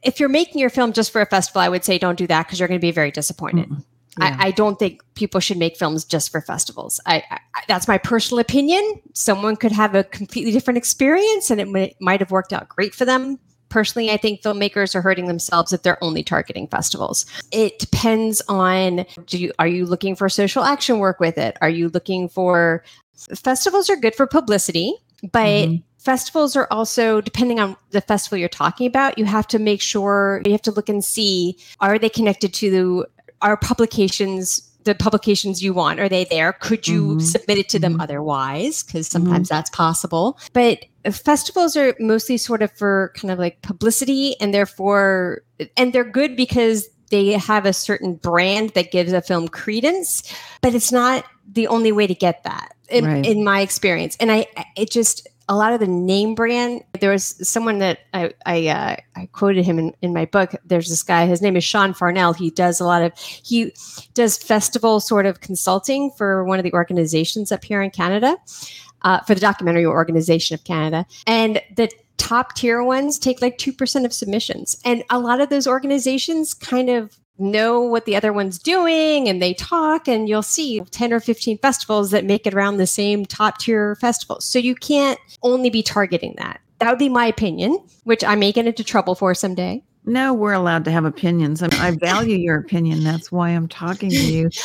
if 0.02 0.18
you're 0.18 0.28
making 0.28 0.60
your 0.60 0.70
film 0.70 0.92
just 0.92 1.12
for 1.12 1.20
a 1.20 1.26
festival, 1.26 1.60
I 1.60 1.68
would 1.68 1.84
say 1.84 1.98
don't 1.98 2.18
do 2.18 2.26
that 2.26 2.46
because 2.46 2.58
you're 2.58 2.68
going 2.68 2.80
to 2.80 2.84
be 2.84 2.90
very 2.90 3.10
disappointed. 3.10 3.66
Mm-hmm. 3.66 3.80
Yeah. 4.18 4.37
I, 4.38 4.46
I, 4.46 4.50
don't 4.50 4.78
think 4.78 5.02
people 5.14 5.40
should 5.40 5.58
make 5.58 5.76
films 5.76 6.04
just 6.04 6.30
for 6.30 6.40
festivals. 6.40 7.00
I, 7.04 7.23
I, 7.30 7.38
that's 7.68 7.87
my 7.87 7.99
personal 7.99 8.38
opinion. 8.38 9.00
Someone 9.12 9.56
could 9.56 9.73
have 9.73 9.94
a 9.94 10.04
completely 10.04 10.52
different 10.52 10.78
experience, 10.78 11.50
and 11.50 11.61
it 11.61 11.68
m- 11.68 11.90
might 12.00 12.20
have 12.20 12.30
worked 12.30 12.52
out 12.52 12.68
great 12.68 12.94
for 12.94 13.04
them. 13.04 13.38
Personally, 13.68 14.11
I 14.11 14.16
think 14.16 14.42
filmmakers 14.42 14.94
are 14.94 15.02
hurting 15.02 15.26
themselves 15.26 15.73
if 15.73 15.82
they're 15.82 16.02
only 16.02 16.23
targeting 16.23 16.68
festivals. 16.68 17.26
It 17.52 17.78
depends 17.78 18.40
on 18.49 19.04
do 19.26 19.38
you 19.38 19.52
are 19.58 19.66
you 19.66 19.85
looking 19.85 20.14
for 20.14 20.28
social 20.28 20.62
action 20.62 20.99
work 20.99 21.20
with 21.20 21.37
it? 21.37 21.58
Are 21.61 21.68
you 21.68 21.88
looking 21.88 22.28
for 22.28 22.85
festivals 23.35 23.90
are 23.90 23.96
good 23.96 24.14
for 24.14 24.26
publicity, 24.26 24.94
but 25.32 25.68
mm-hmm 25.68 25.76
festivals 26.06 26.54
are 26.54 26.68
also 26.70 27.20
depending 27.20 27.58
on 27.58 27.76
the 27.90 28.00
festival 28.00 28.38
you're 28.38 28.49
talking 28.49 28.87
about 28.87 29.18
you 29.18 29.25
have 29.25 29.44
to 29.44 29.58
make 29.58 29.80
sure 29.80 30.40
you 30.46 30.52
have 30.52 30.62
to 30.62 30.70
look 30.70 30.88
and 30.88 31.04
see 31.04 31.58
are 31.80 31.99
they 31.99 32.08
connected 32.08 32.54
to 32.54 33.04
are 33.43 33.57
publications 33.57 34.62
the 34.87 34.95
publications 34.95 35.62
you 35.62 35.75
want 35.75 35.99
are 35.99 36.09
they 36.09 36.25
there 36.26 36.52
could 36.55 36.87
you 36.87 37.02
mm-hmm. 37.02 37.19
submit 37.21 37.59
it 37.59 37.69
to 37.69 37.78
them 37.78 37.95
mm-hmm. 37.95 38.00
otherwise 38.00 38.85
because 38.85 39.09
sometimes 39.09 39.49
mm-hmm. 39.49 39.57
that's 39.57 39.71
possible 39.71 40.38
but 40.52 40.85
festivals 41.11 41.76
are 41.76 41.95
mostly 41.99 42.37
sort 42.37 42.62
of 42.62 42.73
for 42.73 43.12
kind 43.16 43.31
of 43.31 43.38
like 43.38 43.61
publicity 43.62 44.40
and 44.40 44.55
therefore 44.55 45.43
and 45.76 45.93
they're 45.93 46.05
good 46.05 46.37
because 46.37 46.88
they 47.11 47.33
have 47.33 47.66
a 47.66 47.73
certain 47.73 48.14
brand 48.14 48.71
that 48.71 48.90
gives 48.90 49.12
a 49.12 49.21
film 49.21 49.49
credence 49.49 50.23
but 50.62 50.75
it's 50.75 50.93
not 50.93 51.25
the 51.52 51.66
only 51.66 51.93
way 51.93 52.07
to 52.07 52.14
get 52.14 52.43
that 52.45 52.75
in, 52.88 53.05
right. 53.05 53.26
in 53.26 53.45
my 53.45 53.61
experience 53.61 54.16
and 54.21 54.31
i 54.31 54.47
it 54.76 54.90
just 54.90 55.28
a 55.48 55.56
lot 55.56 55.72
of 55.72 55.80
the 55.80 55.86
name 55.86 56.34
brand. 56.34 56.82
There 57.00 57.10
was 57.10 57.36
someone 57.48 57.78
that 57.78 58.00
I 58.12 58.32
I, 58.44 58.66
uh, 58.68 58.96
I 59.14 59.26
quoted 59.32 59.64
him 59.64 59.78
in, 59.78 59.94
in 60.02 60.12
my 60.12 60.24
book. 60.24 60.54
There's 60.64 60.88
this 60.88 61.02
guy. 61.02 61.26
His 61.26 61.42
name 61.42 61.56
is 61.56 61.64
Sean 61.64 61.94
Farnel. 61.94 62.32
He 62.32 62.50
does 62.50 62.80
a 62.80 62.84
lot 62.84 63.02
of 63.02 63.16
he 63.18 63.72
does 64.14 64.36
festival 64.36 65.00
sort 65.00 65.26
of 65.26 65.40
consulting 65.40 66.10
for 66.10 66.44
one 66.44 66.58
of 66.58 66.64
the 66.64 66.72
organizations 66.72 67.52
up 67.52 67.64
here 67.64 67.82
in 67.82 67.90
Canada, 67.90 68.36
uh, 69.02 69.20
for 69.20 69.34
the 69.34 69.40
documentary 69.40 69.86
organization 69.86 70.54
of 70.54 70.64
Canada, 70.64 71.06
and 71.26 71.60
the 71.76 71.90
top 72.16 72.54
tier 72.54 72.82
ones 72.82 73.18
take 73.18 73.40
like 73.42 73.58
2% 73.58 74.04
of 74.04 74.12
submissions. 74.12 74.76
And 74.84 75.04
a 75.10 75.18
lot 75.18 75.40
of 75.40 75.48
those 75.50 75.66
organizations 75.66 76.54
kind 76.54 76.90
of 76.90 77.16
know 77.38 77.81
what 77.81 78.05
the 78.05 78.16
other 78.16 78.33
one's 78.33 78.59
doing 78.59 79.28
and 79.28 79.43
they 79.43 79.55
talk 79.55 80.09
and 80.09 80.28
you'll 80.28 80.43
see 80.43 80.81
10 80.81 81.12
or 81.12 81.21
15 81.21 81.59
festivals 81.59 82.11
that 82.11 82.25
make 82.25 82.47
it 82.47 82.55
around 82.55 82.76
the 82.76 82.87
same 82.87 83.26
top 83.26 83.59
tier 83.59 83.95
festivals. 83.97 84.45
So 84.45 84.59
you 84.59 84.75
can't 84.75 85.19
only 85.43 85.71
be 85.71 85.83
targeting 85.83 86.35
that. 86.38 86.61
That 86.78 86.90
would 86.90 86.99
be 86.99 87.09
my 87.09 87.26
opinion, 87.26 87.78
which 88.05 88.23
I 88.23 88.35
may 88.35 88.52
get 88.52 88.66
into 88.66 88.85
trouble 88.85 89.14
for 89.14 89.35
someday. 89.35 89.83
No, 90.05 90.33
we're 90.33 90.52
allowed 90.52 90.85
to 90.85 90.90
have 90.93 91.05
opinions. 91.05 91.62
I, 91.62 91.69
mean, 91.69 91.81
I 91.81 91.90
value 91.90 92.37
your 92.37 92.59
opinion. 92.59 93.02
That's 93.02 93.33
why 93.33 93.50
I'm 93.50 93.66
talking 93.66 94.11
to 94.11 94.16
you. 94.16 94.50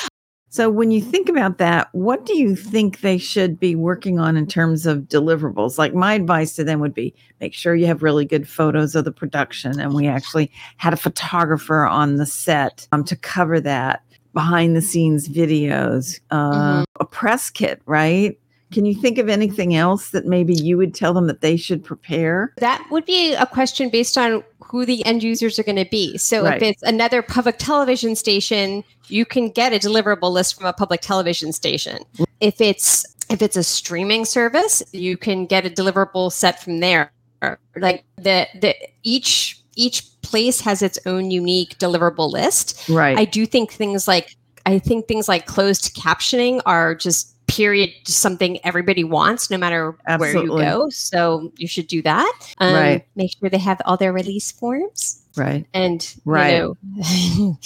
So, 0.54 0.70
when 0.70 0.92
you 0.92 1.00
think 1.00 1.30
about 1.30 1.60
that, 1.60 1.88
what 1.94 2.26
do 2.26 2.38
you 2.38 2.58
think 2.58 3.00
they 3.00 3.18
should 3.18 3.58
be 3.58 3.74
working 3.74 4.20
on 4.20 4.36
in 4.36 4.46
terms 4.46 4.86
of 4.86 5.04
deliverables? 5.04 5.78
Like, 5.78 5.94
my 5.94 6.14
advice 6.14 6.54
to 6.56 6.66
them 6.66 6.82
would 6.82 6.94
be 6.94 7.16
make 7.40 7.54
sure 7.54 7.74
you 7.74 7.86
have 7.86 8.04
really 8.04 8.26
good 8.26 8.50
photos 8.50 8.94
of 8.94 9.06
the 9.06 9.14
production. 9.14 9.80
And 9.80 9.94
we 9.94 10.08
actually 10.08 10.52
had 10.76 10.92
a 10.92 10.98
photographer 10.98 11.86
on 11.86 12.18
the 12.18 12.26
set 12.26 12.86
um, 12.92 13.06
to 13.06 13.16
cover 13.16 13.62
that 13.62 14.04
behind 14.34 14.76
the 14.76 14.82
scenes 14.82 15.30
videos, 15.30 16.20
uh, 16.32 16.52
mm-hmm. 16.52 16.84
a 17.00 17.06
press 17.06 17.50
kit, 17.50 17.82
right? 17.86 18.38
Can 18.72 18.86
you 18.86 18.96
think 18.96 19.18
of 19.18 19.30
anything 19.30 19.76
else 19.76 20.10
that 20.12 20.26
maybe 20.26 20.54
you 20.54 20.78
would 20.78 20.96
tell 20.96 21.14
them 21.14 21.28
that 21.28 21.42
they 21.42 21.58
should 21.58 21.84
prepare? 21.84 22.54
That 22.58 22.86
would 22.90 23.06
be 23.06 23.34
a 23.34 23.46
question 23.46 23.90
based 23.90 24.18
on 24.18 24.44
who 24.64 24.86
the 24.86 25.06
end 25.06 25.22
users 25.22 25.60
are 25.60 25.64
going 25.64 25.76
to 25.76 25.90
be. 25.90 26.18
So 26.18 26.44
right. 26.44 26.56
if 26.56 26.64
it's 26.64 26.84
another 26.84 27.22
public 27.22 27.58
television 27.58 28.16
station, 28.16 28.84
you 29.08 29.26
can 29.26 29.50
get 29.50 29.74
a 29.74 29.80
deliverable 29.80 30.32
list 30.32 30.56
from 30.56 30.66
a 30.66 30.74
public 30.74 31.02
television 31.02 31.52
station. 31.52 32.00
If 32.40 32.62
it's 32.62 33.06
if 33.30 33.42
it's 33.42 33.58
a 33.58 33.64
streaming 33.64 34.26
service, 34.26 34.82
you 34.92 35.18
can 35.18 35.46
get 35.46 35.66
a 35.66 35.70
deliverable 35.70 36.32
set 36.32 36.62
from 36.62 36.80
there. 36.80 37.12
Like 37.76 38.06
the 38.16 38.48
the 38.60 38.76
each 39.04 39.62
each 39.76 40.04
place 40.22 40.62
has 40.62 40.82
its 40.82 41.00
own 41.06 41.32
unique 41.32 41.78
deliverable 41.78 42.32
list. 42.32 42.88
Right. 42.88 43.18
I 43.18 43.26
do 43.26 43.46
think 43.46 43.72
things 43.74 44.08
like 44.08 44.36
I 44.66 44.80
think 44.80 45.08
things 45.08 45.28
like 45.28 45.46
closed 45.46 45.96
captioning 45.96 46.62
are 46.66 46.96
just 46.96 47.36
period 47.52 47.92
something 48.06 48.64
everybody 48.66 49.04
wants 49.04 49.50
no 49.50 49.58
matter 49.58 49.96
Absolutely. 50.08 50.50
where 50.50 50.64
you 50.64 50.70
go. 50.70 50.90
So 50.90 51.52
you 51.58 51.68
should 51.68 51.88
do 51.88 52.02
that. 52.04 52.54
Um, 52.60 52.74
right. 52.74 53.06
make 53.16 53.32
sure 53.38 53.50
they 53.50 53.58
have 53.58 53.82
all 53.86 53.98
their 53.98 54.14
release 54.14 54.52
forms. 54.52 55.22
Right. 55.36 55.66
And 55.74 56.16
right. 56.26 56.64
you 56.64 56.78
know, 57.38 57.58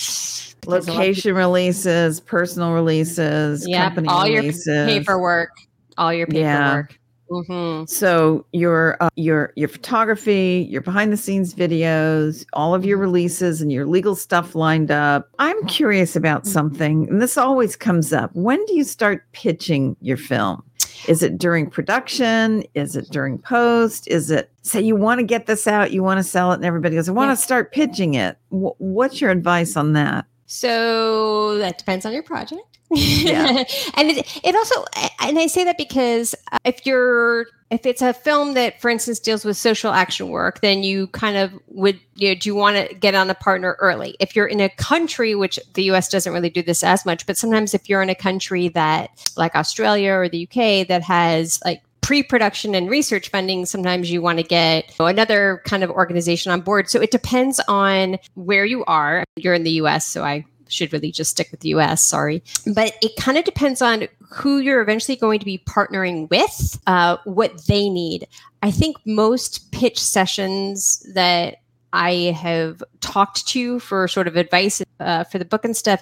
location 0.65 1.35
releases 1.35 2.19
personal 2.19 2.73
releases 2.73 3.67
yeah 3.67 3.93
all 4.07 4.23
releases. 4.27 4.65
your 4.65 4.87
paperwork 4.87 5.51
all 5.95 6.11
your 6.11 6.25
paperwork. 6.25 6.91
yeah. 6.91 6.97
Mm-hmm. 7.29 7.85
So 7.85 8.45
your 8.51 8.97
uh, 8.99 9.09
your 9.15 9.51
your 9.55 9.67
photography, 9.67 10.67
your 10.69 10.81
behind 10.81 11.11
the 11.11 11.17
scenes 11.17 11.53
videos, 11.53 12.45
all 12.53 12.75
of 12.75 12.85
your 12.85 12.97
releases, 12.97 13.61
and 13.61 13.71
your 13.71 13.85
legal 13.85 14.15
stuff 14.15 14.55
lined 14.55 14.91
up. 14.91 15.29
I'm 15.39 15.65
curious 15.65 16.15
about 16.15 16.43
mm-hmm. 16.43 16.51
something, 16.51 17.09
and 17.09 17.21
this 17.21 17.37
always 17.37 17.75
comes 17.75 18.13
up. 18.13 18.31
When 18.33 18.63
do 18.65 18.75
you 18.75 18.83
start 18.83 19.25
pitching 19.31 19.95
your 20.01 20.17
film? 20.17 20.63
Is 21.07 21.21
it 21.21 21.37
during 21.37 21.69
production? 21.69 22.63
Is 22.73 22.95
it 22.95 23.09
during 23.09 23.37
post? 23.37 24.07
Is 24.07 24.31
it 24.31 24.51
say 24.61 24.81
you 24.81 24.95
want 24.95 25.19
to 25.19 25.25
get 25.25 25.45
this 25.45 25.67
out, 25.67 25.91
you 25.91 26.03
want 26.03 26.19
to 26.19 26.23
sell 26.23 26.51
it, 26.51 26.55
and 26.55 26.65
everybody 26.65 26.95
goes, 26.95 27.09
"I 27.09 27.11
want 27.11 27.37
to 27.37 27.41
start 27.41 27.71
pitching 27.71 28.13
it." 28.13 28.37
W- 28.51 28.75
what's 28.77 29.21
your 29.21 29.31
advice 29.31 29.75
on 29.75 29.93
that? 29.93 30.25
So 30.45 31.57
that 31.57 31.77
depends 31.77 32.05
on 32.05 32.13
your 32.13 32.23
project. 32.23 32.74
Yeah. 32.91 33.63
and 33.95 34.09
it, 34.09 34.41
it 34.43 34.55
also, 34.55 34.85
and 35.21 35.39
I 35.39 35.47
say 35.47 35.63
that 35.63 35.77
because 35.77 36.35
if 36.63 36.85
you're, 36.85 37.47
if 37.71 37.85
it's 37.85 38.01
a 38.01 38.13
film 38.13 38.53
that, 38.53 38.79
for 38.79 38.89
instance, 38.89 39.19
deals 39.19 39.43
with 39.43 39.57
social 39.57 39.91
action 39.91 40.29
work, 40.29 40.61
then 40.61 40.83
you 40.83 41.07
kind 41.07 41.35
of 41.35 41.51
would, 41.67 41.99
you 42.15 42.29
know, 42.29 42.35
do 42.35 42.49
you 42.49 42.55
want 42.55 42.77
to 42.77 42.93
get 42.95 43.15
on 43.15 43.29
a 43.29 43.35
partner 43.35 43.75
early? 43.79 44.15
If 44.19 44.35
you're 44.35 44.45
in 44.45 44.61
a 44.61 44.69
country, 44.69 45.33
which 45.35 45.59
the 45.73 45.83
US 45.91 46.09
doesn't 46.09 46.31
really 46.31 46.49
do 46.49 46.61
this 46.61 46.83
as 46.83 47.05
much, 47.05 47.25
but 47.25 47.37
sometimes 47.37 47.73
if 47.73 47.89
you're 47.89 48.03
in 48.03 48.09
a 48.09 48.15
country 48.15 48.67
that, 48.69 49.31
like 49.35 49.55
Australia 49.55 50.13
or 50.13 50.29
the 50.29 50.43
UK, 50.43 50.87
that 50.87 51.01
has 51.03 51.59
like 51.65 51.81
pre-production 52.01 52.75
and 52.75 52.87
research 52.87 53.29
funding 53.29 53.65
sometimes 53.65 54.11
you 54.11 54.21
want 54.21 54.37
to 54.37 54.43
get 54.43 54.93
another 54.99 55.63
kind 55.65 55.83
of 55.83 55.89
organization 55.89 56.51
on 56.51 56.61
board 56.61 56.87
so 56.87 57.01
it 57.01 57.09
depends 57.09 57.59
on 57.67 58.19
where 58.35 58.63
you 58.63 58.85
are 58.85 59.23
you're 59.37 59.55
in 59.55 59.63
the 59.63 59.71
us 59.71 60.05
so 60.05 60.23
i 60.23 60.45
should 60.67 60.93
really 60.93 61.11
just 61.11 61.31
stick 61.31 61.49
with 61.51 61.61
the 61.61 61.69
US, 61.69 62.03
sorry. 62.03 62.43
But 62.73 62.93
it 63.01 63.15
kind 63.17 63.37
of 63.37 63.45
depends 63.45 63.81
on 63.81 64.07
who 64.31 64.59
you're 64.59 64.81
eventually 64.81 65.15
going 65.15 65.39
to 65.39 65.45
be 65.45 65.59
partnering 65.59 66.29
with, 66.29 66.79
uh, 66.87 67.17
what 67.23 67.65
they 67.67 67.89
need. 67.89 68.27
I 68.61 68.71
think 68.71 68.97
most 69.05 69.71
pitch 69.71 69.99
sessions 69.99 71.05
that 71.13 71.57
I 71.93 72.35
have 72.37 72.83
talked 72.99 73.47
to 73.47 73.79
for 73.79 74.07
sort 74.07 74.27
of 74.27 74.35
advice 74.35 74.81
uh, 74.99 75.23
for 75.23 75.37
the 75.37 75.45
book 75.45 75.63
and 75.63 75.77
stuff, 75.77 76.01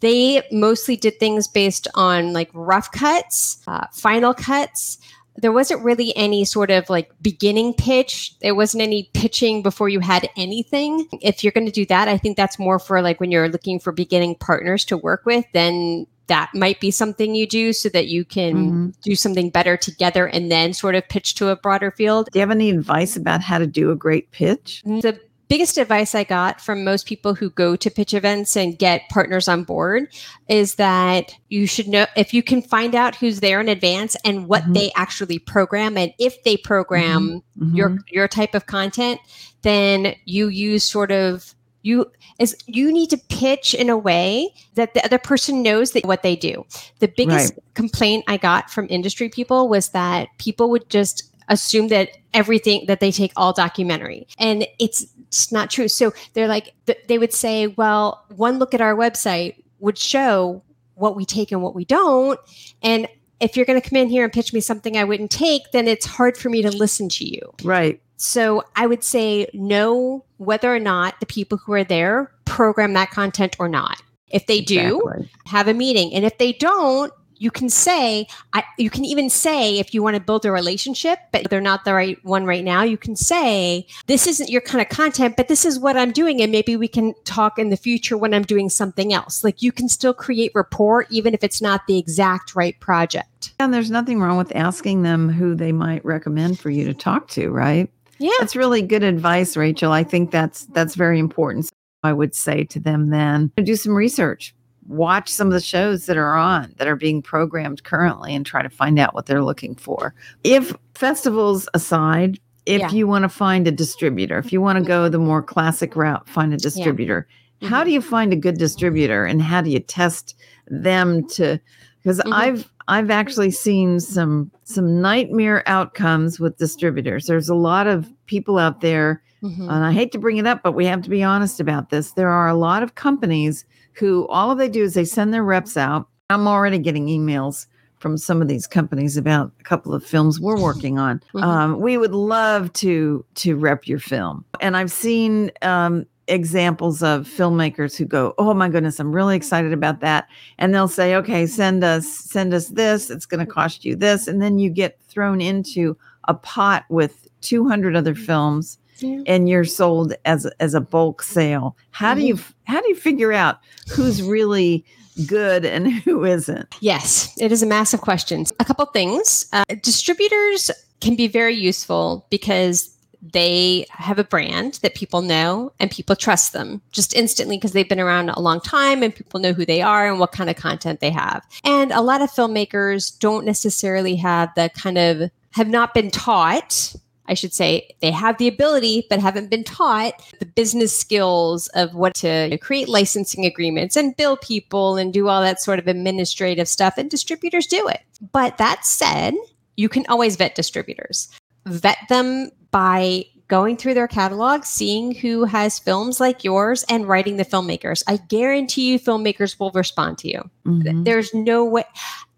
they 0.00 0.42
mostly 0.50 0.96
did 0.96 1.18
things 1.20 1.46
based 1.46 1.86
on 1.94 2.32
like 2.32 2.50
rough 2.54 2.90
cuts, 2.90 3.62
uh, 3.66 3.86
final 3.92 4.34
cuts, 4.34 4.98
there 5.40 5.52
wasn't 5.52 5.82
really 5.84 6.14
any 6.16 6.44
sort 6.44 6.70
of 6.70 6.90
like 6.90 7.10
beginning 7.22 7.74
pitch. 7.74 8.38
There 8.40 8.54
wasn't 8.54 8.82
any 8.82 9.10
pitching 9.14 9.62
before 9.62 9.88
you 9.88 10.00
had 10.00 10.28
anything. 10.36 11.06
If 11.22 11.42
you're 11.42 11.52
going 11.52 11.66
to 11.66 11.72
do 11.72 11.86
that, 11.86 12.08
I 12.08 12.18
think 12.18 12.36
that's 12.36 12.58
more 12.58 12.78
for 12.78 13.00
like 13.00 13.20
when 13.20 13.30
you're 13.30 13.48
looking 13.48 13.78
for 13.78 13.92
beginning 13.92 14.34
partners 14.36 14.84
to 14.86 14.96
work 14.96 15.24
with, 15.24 15.44
then 15.52 16.06
that 16.26 16.50
might 16.54 16.78
be 16.78 16.90
something 16.90 17.34
you 17.34 17.46
do 17.46 17.72
so 17.72 17.88
that 17.88 18.08
you 18.08 18.24
can 18.24 18.54
mm-hmm. 18.54 18.88
do 19.02 19.14
something 19.14 19.48
better 19.48 19.76
together 19.76 20.26
and 20.26 20.50
then 20.50 20.74
sort 20.74 20.94
of 20.94 21.08
pitch 21.08 21.34
to 21.36 21.48
a 21.48 21.56
broader 21.56 21.90
field. 21.90 22.28
Do 22.32 22.38
you 22.38 22.42
have 22.42 22.50
any 22.50 22.70
advice 22.70 23.16
about 23.16 23.40
how 23.40 23.58
to 23.58 23.66
do 23.66 23.90
a 23.90 23.96
great 23.96 24.30
pitch? 24.30 24.82
The 24.84 25.18
biggest 25.48 25.78
advice 25.78 26.14
I 26.14 26.24
got 26.24 26.60
from 26.60 26.84
most 26.84 27.06
people 27.06 27.34
who 27.34 27.50
go 27.50 27.76
to 27.76 27.90
pitch 27.90 28.14
events 28.14 28.56
and 28.56 28.78
get 28.78 29.08
partners 29.08 29.48
on 29.48 29.64
board 29.64 30.08
is 30.48 30.76
that 30.76 31.34
you 31.48 31.66
should 31.66 31.88
know 31.88 32.06
if 32.16 32.34
you 32.34 32.42
can 32.42 32.62
find 32.62 32.94
out 32.94 33.16
who's 33.16 33.40
there 33.40 33.60
in 33.60 33.68
advance 33.68 34.16
and 34.24 34.46
what 34.46 34.62
mm-hmm. 34.64 34.74
they 34.74 34.92
actually 34.94 35.38
program 35.38 35.96
and 35.96 36.12
if 36.18 36.42
they 36.44 36.56
program 36.56 37.42
mm-hmm. 37.58 37.74
your 37.74 37.90
mm-hmm. 37.90 38.02
your 38.10 38.28
type 38.28 38.54
of 38.54 38.66
content, 38.66 39.20
then 39.62 40.14
you 40.24 40.48
use 40.48 40.84
sort 40.84 41.10
of 41.10 41.54
you 41.82 42.10
is 42.38 42.56
you 42.66 42.92
need 42.92 43.10
to 43.10 43.18
pitch 43.28 43.74
in 43.74 43.88
a 43.88 43.96
way 43.98 44.48
that 44.74 44.94
the 44.94 45.04
other 45.04 45.18
person 45.18 45.62
knows 45.62 45.92
that 45.92 46.04
what 46.04 46.22
they 46.22 46.36
do. 46.36 46.64
The 47.00 47.08
biggest 47.08 47.54
right. 47.54 47.64
complaint 47.74 48.24
I 48.28 48.36
got 48.36 48.70
from 48.70 48.86
industry 48.90 49.28
people 49.28 49.68
was 49.68 49.88
that 49.90 50.28
people 50.38 50.70
would 50.70 50.88
just 50.88 51.27
assume 51.48 51.88
that 51.88 52.10
everything 52.34 52.84
that 52.86 53.00
they 53.00 53.10
take 53.10 53.32
all 53.36 53.52
documentary 53.52 54.26
and 54.38 54.66
it's 54.78 55.06
it's 55.28 55.52
not 55.52 55.70
true. 55.70 55.88
So 55.88 56.12
they're 56.32 56.48
like, 56.48 56.74
they 57.06 57.18
would 57.18 57.32
say, 57.32 57.66
well, 57.68 58.24
one 58.34 58.58
look 58.58 58.74
at 58.74 58.80
our 58.80 58.96
website 58.96 59.62
would 59.78 59.98
show 59.98 60.62
what 60.94 61.16
we 61.16 61.24
take 61.24 61.52
and 61.52 61.62
what 61.62 61.74
we 61.74 61.84
don't. 61.84 62.40
And 62.82 63.08
if 63.40 63.56
you're 63.56 63.66
going 63.66 63.80
to 63.80 63.88
come 63.88 63.96
in 63.96 64.08
here 64.08 64.24
and 64.24 64.32
pitch 64.32 64.52
me 64.52 64.60
something 64.60 64.96
I 64.96 65.04
wouldn't 65.04 65.30
take, 65.30 65.70
then 65.72 65.86
it's 65.86 66.06
hard 66.06 66.36
for 66.36 66.48
me 66.48 66.62
to 66.62 66.70
listen 66.70 67.08
to 67.10 67.24
you. 67.24 67.40
Right. 67.62 68.00
So 68.16 68.64
I 68.74 68.86
would 68.86 69.04
say 69.04 69.48
know 69.54 70.24
whether 70.38 70.74
or 70.74 70.80
not 70.80 71.20
the 71.20 71.26
people 71.26 71.58
who 71.58 71.72
are 71.74 71.84
there 71.84 72.32
program 72.46 72.94
that 72.94 73.10
content 73.10 73.54
or 73.58 73.68
not. 73.68 74.02
If 74.30 74.46
they 74.46 74.60
do, 74.60 75.10
have 75.46 75.68
a 75.68 75.74
meeting. 75.74 76.12
And 76.12 76.24
if 76.24 76.36
they 76.36 76.52
don't, 76.52 77.12
you 77.40 77.50
can 77.50 77.68
say 77.68 78.26
I, 78.52 78.64
you 78.76 78.90
can 78.90 79.04
even 79.04 79.30
say 79.30 79.78
if 79.78 79.94
you 79.94 80.02
want 80.02 80.16
to 80.16 80.20
build 80.20 80.44
a 80.44 80.50
relationship 80.50 81.18
but 81.32 81.48
they're 81.50 81.60
not 81.60 81.84
the 81.84 81.94
right 81.94 82.18
one 82.24 82.44
right 82.44 82.64
now 82.64 82.82
you 82.82 82.98
can 82.98 83.14
say 83.16 83.86
this 84.06 84.26
isn't 84.26 84.48
your 84.48 84.60
kind 84.60 84.82
of 84.82 84.88
content 84.88 85.36
but 85.36 85.48
this 85.48 85.64
is 85.64 85.78
what 85.78 85.96
i'm 85.96 86.12
doing 86.12 86.42
and 86.42 86.50
maybe 86.50 86.76
we 86.76 86.88
can 86.88 87.14
talk 87.24 87.58
in 87.58 87.70
the 87.70 87.76
future 87.76 88.16
when 88.16 88.34
i'm 88.34 88.42
doing 88.42 88.68
something 88.68 89.12
else. 89.12 89.44
Like 89.44 89.62
you 89.62 89.70
can 89.70 89.88
still 89.88 90.14
create 90.14 90.52
rapport 90.54 91.06
even 91.10 91.34
if 91.34 91.44
it's 91.44 91.62
not 91.62 91.86
the 91.86 91.98
exact 91.98 92.56
right 92.56 92.78
project. 92.80 93.52
And 93.60 93.72
there's 93.72 93.90
nothing 93.90 94.20
wrong 94.20 94.38
with 94.38 94.54
asking 94.56 95.02
them 95.02 95.28
who 95.28 95.54
they 95.54 95.72
might 95.72 96.04
recommend 96.04 96.58
for 96.58 96.70
you 96.70 96.84
to 96.86 96.94
talk 96.94 97.28
to 97.30 97.50
right? 97.50 97.90
Yeah. 98.18 98.30
That's 98.40 98.56
really 98.56 98.82
good 98.82 99.04
advice 99.04 99.56
rachel. 99.56 99.92
I 99.92 100.02
think 100.02 100.30
that's 100.30 100.66
that's 100.66 100.94
very 100.94 101.18
important. 101.18 101.66
So 101.66 101.72
i 102.04 102.12
would 102.12 102.32
say 102.32 102.62
to 102.62 102.78
them 102.78 103.10
then 103.10 103.50
do 103.56 103.74
some 103.74 103.92
research 103.92 104.54
watch 104.88 105.28
some 105.28 105.46
of 105.46 105.52
the 105.52 105.60
shows 105.60 106.06
that 106.06 106.16
are 106.16 106.34
on 106.34 106.74
that 106.78 106.88
are 106.88 106.96
being 106.96 107.22
programmed 107.22 107.84
currently 107.84 108.34
and 108.34 108.44
try 108.44 108.62
to 108.62 108.70
find 108.70 108.98
out 108.98 109.14
what 109.14 109.26
they're 109.26 109.44
looking 109.44 109.74
for. 109.74 110.14
If 110.44 110.74
festivals 110.94 111.68
aside, 111.74 112.40
if 112.66 112.80
yeah. 112.80 112.90
you 112.90 113.06
want 113.06 113.22
to 113.22 113.28
find 113.28 113.68
a 113.68 113.72
distributor, 113.72 114.38
if 114.38 114.52
you 114.52 114.60
want 114.60 114.78
to 114.78 114.84
go 114.84 115.08
the 115.08 115.18
more 115.18 115.42
classic 115.42 115.94
route, 115.94 116.28
find 116.28 116.52
a 116.52 116.56
distributor. 116.56 117.26
Yeah. 117.28 117.66
Mm-hmm. 117.66 117.74
How 117.74 117.84
do 117.84 117.90
you 117.90 118.00
find 118.00 118.32
a 118.32 118.36
good 118.36 118.56
distributor 118.58 119.24
and 119.24 119.42
how 119.42 119.60
do 119.60 119.70
you 119.70 119.80
test 119.80 120.34
them 120.68 121.26
to 121.28 121.60
because 122.02 122.20
Mhm. 122.20 122.32
I've 122.32 122.72
I've 122.90 123.10
actually 123.10 123.50
seen 123.50 124.00
some 124.00 124.50
some 124.64 125.00
nightmare 125.02 125.62
outcomes 125.66 126.40
with 126.40 126.56
distributors. 126.56 127.26
There's 127.26 127.50
a 127.50 127.54
lot 127.54 127.86
of 127.86 128.10
people 128.26 128.58
out 128.58 128.80
there, 128.80 129.22
Mhm. 129.42 129.62
and 129.62 129.84
I 129.84 129.92
hate 129.92 130.12
to 130.12 130.18
bring 130.18 130.38
it 130.38 130.46
up, 130.46 130.62
but 130.62 130.72
we 130.72 130.86
have 130.86 131.02
to 131.02 131.10
be 131.10 131.22
honest 131.22 131.60
about 131.60 131.90
this. 131.90 132.12
There 132.12 132.30
are 132.30 132.48
a 132.48 132.54
lot 132.54 132.82
of 132.82 132.94
companies 132.94 133.66
who 133.98 134.26
all 134.28 134.54
they 134.54 134.68
do 134.68 134.82
is 134.82 134.94
they 134.94 135.04
send 135.04 135.32
their 135.34 135.44
reps 135.44 135.76
out. 135.76 136.08
I'm 136.30 136.46
already 136.46 136.78
getting 136.78 137.06
emails 137.06 137.66
from 137.98 138.16
some 138.16 138.40
of 138.40 138.46
these 138.48 138.66
companies 138.66 139.16
about 139.16 139.50
a 139.58 139.64
couple 139.64 139.92
of 139.92 140.04
films 140.04 140.38
we're 140.38 140.60
working 140.62 140.98
on. 140.98 141.20
Mhm. 141.34 141.42
Um, 141.42 141.80
we 141.80 141.98
would 141.98 142.14
love 142.14 142.72
to 142.74 143.24
to 143.36 143.56
rep 143.56 143.88
your 143.88 143.98
film, 143.98 144.44
and 144.60 144.76
I've 144.76 144.92
seen 144.92 145.50
um, 145.62 146.06
examples 146.28 147.02
of 147.02 147.26
filmmakers 147.26 147.96
who 147.96 148.04
go, 148.04 148.34
"Oh 148.38 148.54
my 148.54 148.68
goodness, 148.68 149.00
I'm 149.00 149.12
really 149.12 149.36
excited 149.36 149.72
about 149.72 150.00
that," 150.00 150.28
and 150.58 150.74
they'll 150.74 150.86
say, 150.88 151.16
"Okay, 151.16 151.46
send 151.46 151.82
us 151.82 152.06
send 152.06 152.54
us 152.54 152.68
this. 152.68 153.10
It's 153.10 153.26
going 153.26 153.44
to 153.44 153.52
cost 153.52 153.84
you 153.84 153.96
this," 153.96 154.28
and 154.28 154.40
then 154.40 154.58
you 154.58 154.70
get 154.70 154.98
thrown 155.08 155.40
into 155.40 155.96
a 156.28 156.34
pot 156.34 156.84
with 156.90 157.26
200 157.40 157.96
other 157.96 158.14
films 158.14 158.78
Yeah. 159.00 159.22
and 159.26 159.48
you're 159.48 159.64
sold 159.64 160.14
as 160.24 160.46
as 160.60 160.74
a 160.74 160.80
bulk 160.80 161.22
sale. 161.22 161.76
How 161.90 162.14
do 162.14 162.22
you 162.22 162.38
how 162.64 162.80
do 162.80 162.88
you 162.88 162.94
figure 162.96 163.32
out 163.32 163.58
who's 163.90 164.22
really 164.22 164.84
good 165.26 165.64
and 165.64 165.92
who 166.04 166.24
isn't? 166.24 166.74
Yes, 166.80 167.36
it 167.40 167.52
is 167.52 167.62
a 167.62 167.66
massive 167.66 168.00
question. 168.00 168.44
A 168.60 168.64
couple 168.64 168.86
things. 168.86 169.46
Uh, 169.52 169.64
distributors 169.82 170.70
can 171.00 171.16
be 171.16 171.28
very 171.28 171.54
useful 171.54 172.26
because 172.30 172.94
they 173.20 173.84
have 173.90 174.18
a 174.18 174.24
brand 174.24 174.74
that 174.82 174.94
people 174.94 175.22
know 175.22 175.72
and 175.80 175.90
people 175.90 176.14
trust 176.14 176.52
them 176.52 176.80
just 176.92 177.14
instantly 177.16 177.56
because 177.56 177.72
they've 177.72 177.88
been 177.88 177.98
around 177.98 178.30
a 178.30 178.40
long 178.40 178.60
time 178.60 179.02
and 179.02 179.14
people 179.14 179.40
know 179.40 179.52
who 179.52 179.66
they 179.66 179.82
are 179.82 180.08
and 180.08 180.20
what 180.20 180.30
kind 180.30 180.48
of 180.48 180.54
content 180.56 181.00
they 181.00 181.10
have. 181.10 181.44
And 181.64 181.90
a 181.90 182.00
lot 182.00 182.22
of 182.22 182.30
filmmakers 182.30 183.18
don't 183.18 183.44
necessarily 183.44 184.14
have 184.16 184.54
the 184.54 184.70
kind 184.72 184.98
of 184.98 185.30
have 185.52 185.68
not 185.68 185.94
been 185.94 186.10
taught 186.10 186.94
I 187.28 187.34
should 187.34 187.52
say 187.52 187.94
they 188.00 188.10
have 188.10 188.38
the 188.38 188.48
ability, 188.48 189.06
but 189.08 189.20
haven't 189.20 189.50
been 189.50 189.64
taught 189.64 190.14
the 190.40 190.46
business 190.46 190.98
skills 190.98 191.68
of 191.68 191.94
what 191.94 192.14
to 192.16 192.56
create 192.58 192.88
licensing 192.88 193.44
agreements 193.44 193.96
and 193.96 194.16
bill 194.16 194.36
people 194.38 194.96
and 194.96 195.12
do 195.12 195.28
all 195.28 195.42
that 195.42 195.60
sort 195.60 195.78
of 195.78 195.86
administrative 195.86 196.68
stuff. 196.68 196.94
And 196.96 197.10
distributors 197.10 197.66
do 197.66 197.86
it. 197.88 198.00
But 198.32 198.58
that 198.58 198.84
said, 198.84 199.34
you 199.76 199.88
can 199.88 200.04
always 200.08 200.36
vet 200.36 200.54
distributors. 200.54 201.28
Vet 201.66 201.98
them 202.08 202.50
by 202.70 203.24
going 203.48 203.76
through 203.76 203.94
their 203.94 204.08
catalog, 204.08 204.64
seeing 204.64 205.14
who 205.14 205.44
has 205.44 205.78
films 205.78 206.20
like 206.20 206.44
yours, 206.44 206.84
and 206.90 207.08
writing 207.08 207.36
the 207.36 207.44
filmmakers. 207.44 208.02
I 208.06 208.18
guarantee 208.28 208.90
you, 208.90 208.98
filmmakers 208.98 209.58
will 209.58 209.70
respond 209.70 210.18
to 210.18 210.28
you. 210.28 210.50
Mhm. 210.66 211.04
There's 211.04 211.32
no 211.32 211.64
way. 211.64 211.84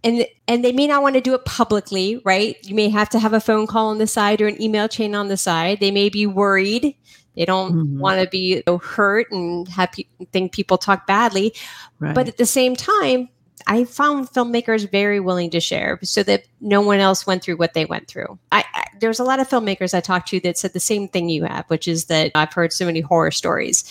And, 0.02 0.26
and 0.48 0.64
they 0.64 0.72
may 0.72 0.86
not 0.86 1.02
want 1.02 1.14
to 1.16 1.20
do 1.20 1.34
it 1.34 1.44
publicly, 1.44 2.20
right? 2.24 2.56
You 2.62 2.74
may 2.74 2.88
have 2.88 3.10
to 3.10 3.18
have 3.18 3.32
a 3.34 3.40
phone 3.40 3.66
call 3.66 3.88
on 3.88 3.98
the 3.98 4.06
side 4.06 4.40
or 4.40 4.46
an 4.48 4.60
email 4.60 4.88
chain 4.88 5.14
on 5.14 5.28
the 5.28 5.36
side. 5.36 5.80
They 5.80 5.90
may 5.90 6.08
be 6.08 6.26
worried. 6.26 6.96
They 7.36 7.44
don't 7.44 7.72
Mhm. 7.74 7.98
want 7.98 8.20
to 8.20 8.26
be 8.28 8.38
you 8.38 8.62
know, 8.66 8.78
hurt 8.78 9.30
and 9.30 9.68
have 9.68 9.92
pe- 9.92 10.04
think 10.32 10.52
people 10.52 10.78
talk 10.78 11.06
badly. 11.06 11.54
Right. 11.98 12.14
But 12.14 12.28
at 12.28 12.38
the 12.38 12.46
same 12.46 12.76
time, 12.76 13.28
I 13.66 13.84
found 13.84 14.28
filmmakers 14.28 14.90
very 14.90 15.20
willing 15.20 15.50
to 15.50 15.60
share 15.60 15.98
so 16.02 16.22
that 16.22 16.44
no 16.62 16.80
one 16.80 16.98
else 16.98 17.26
went 17.26 17.42
through 17.42 17.56
what 17.56 17.74
they 17.74 17.84
went 17.84 18.08
through. 18.08 18.38
I, 18.50 18.64
I 18.74 18.84
there's 19.00 19.20
a 19.20 19.24
lot 19.24 19.38
of 19.38 19.48
filmmakers 19.48 19.92
I 19.94 20.00
talked 20.00 20.28
to 20.28 20.40
that 20.40 20.56
said 20.58 20.72
the 20.72 20.80
same 20.80 21.08
thing 21.08 21.28
you 21.28 21.44
have, 21.44 21.66
which 21.68 21.86
is 21.86 22.06
that 22.06 22.32
I've 22.34 22.52
heard 22.52 22.72
so 22.72 22.86
many 22.86 23.00
horror 23.00 23.30
stories. 23.30 23.84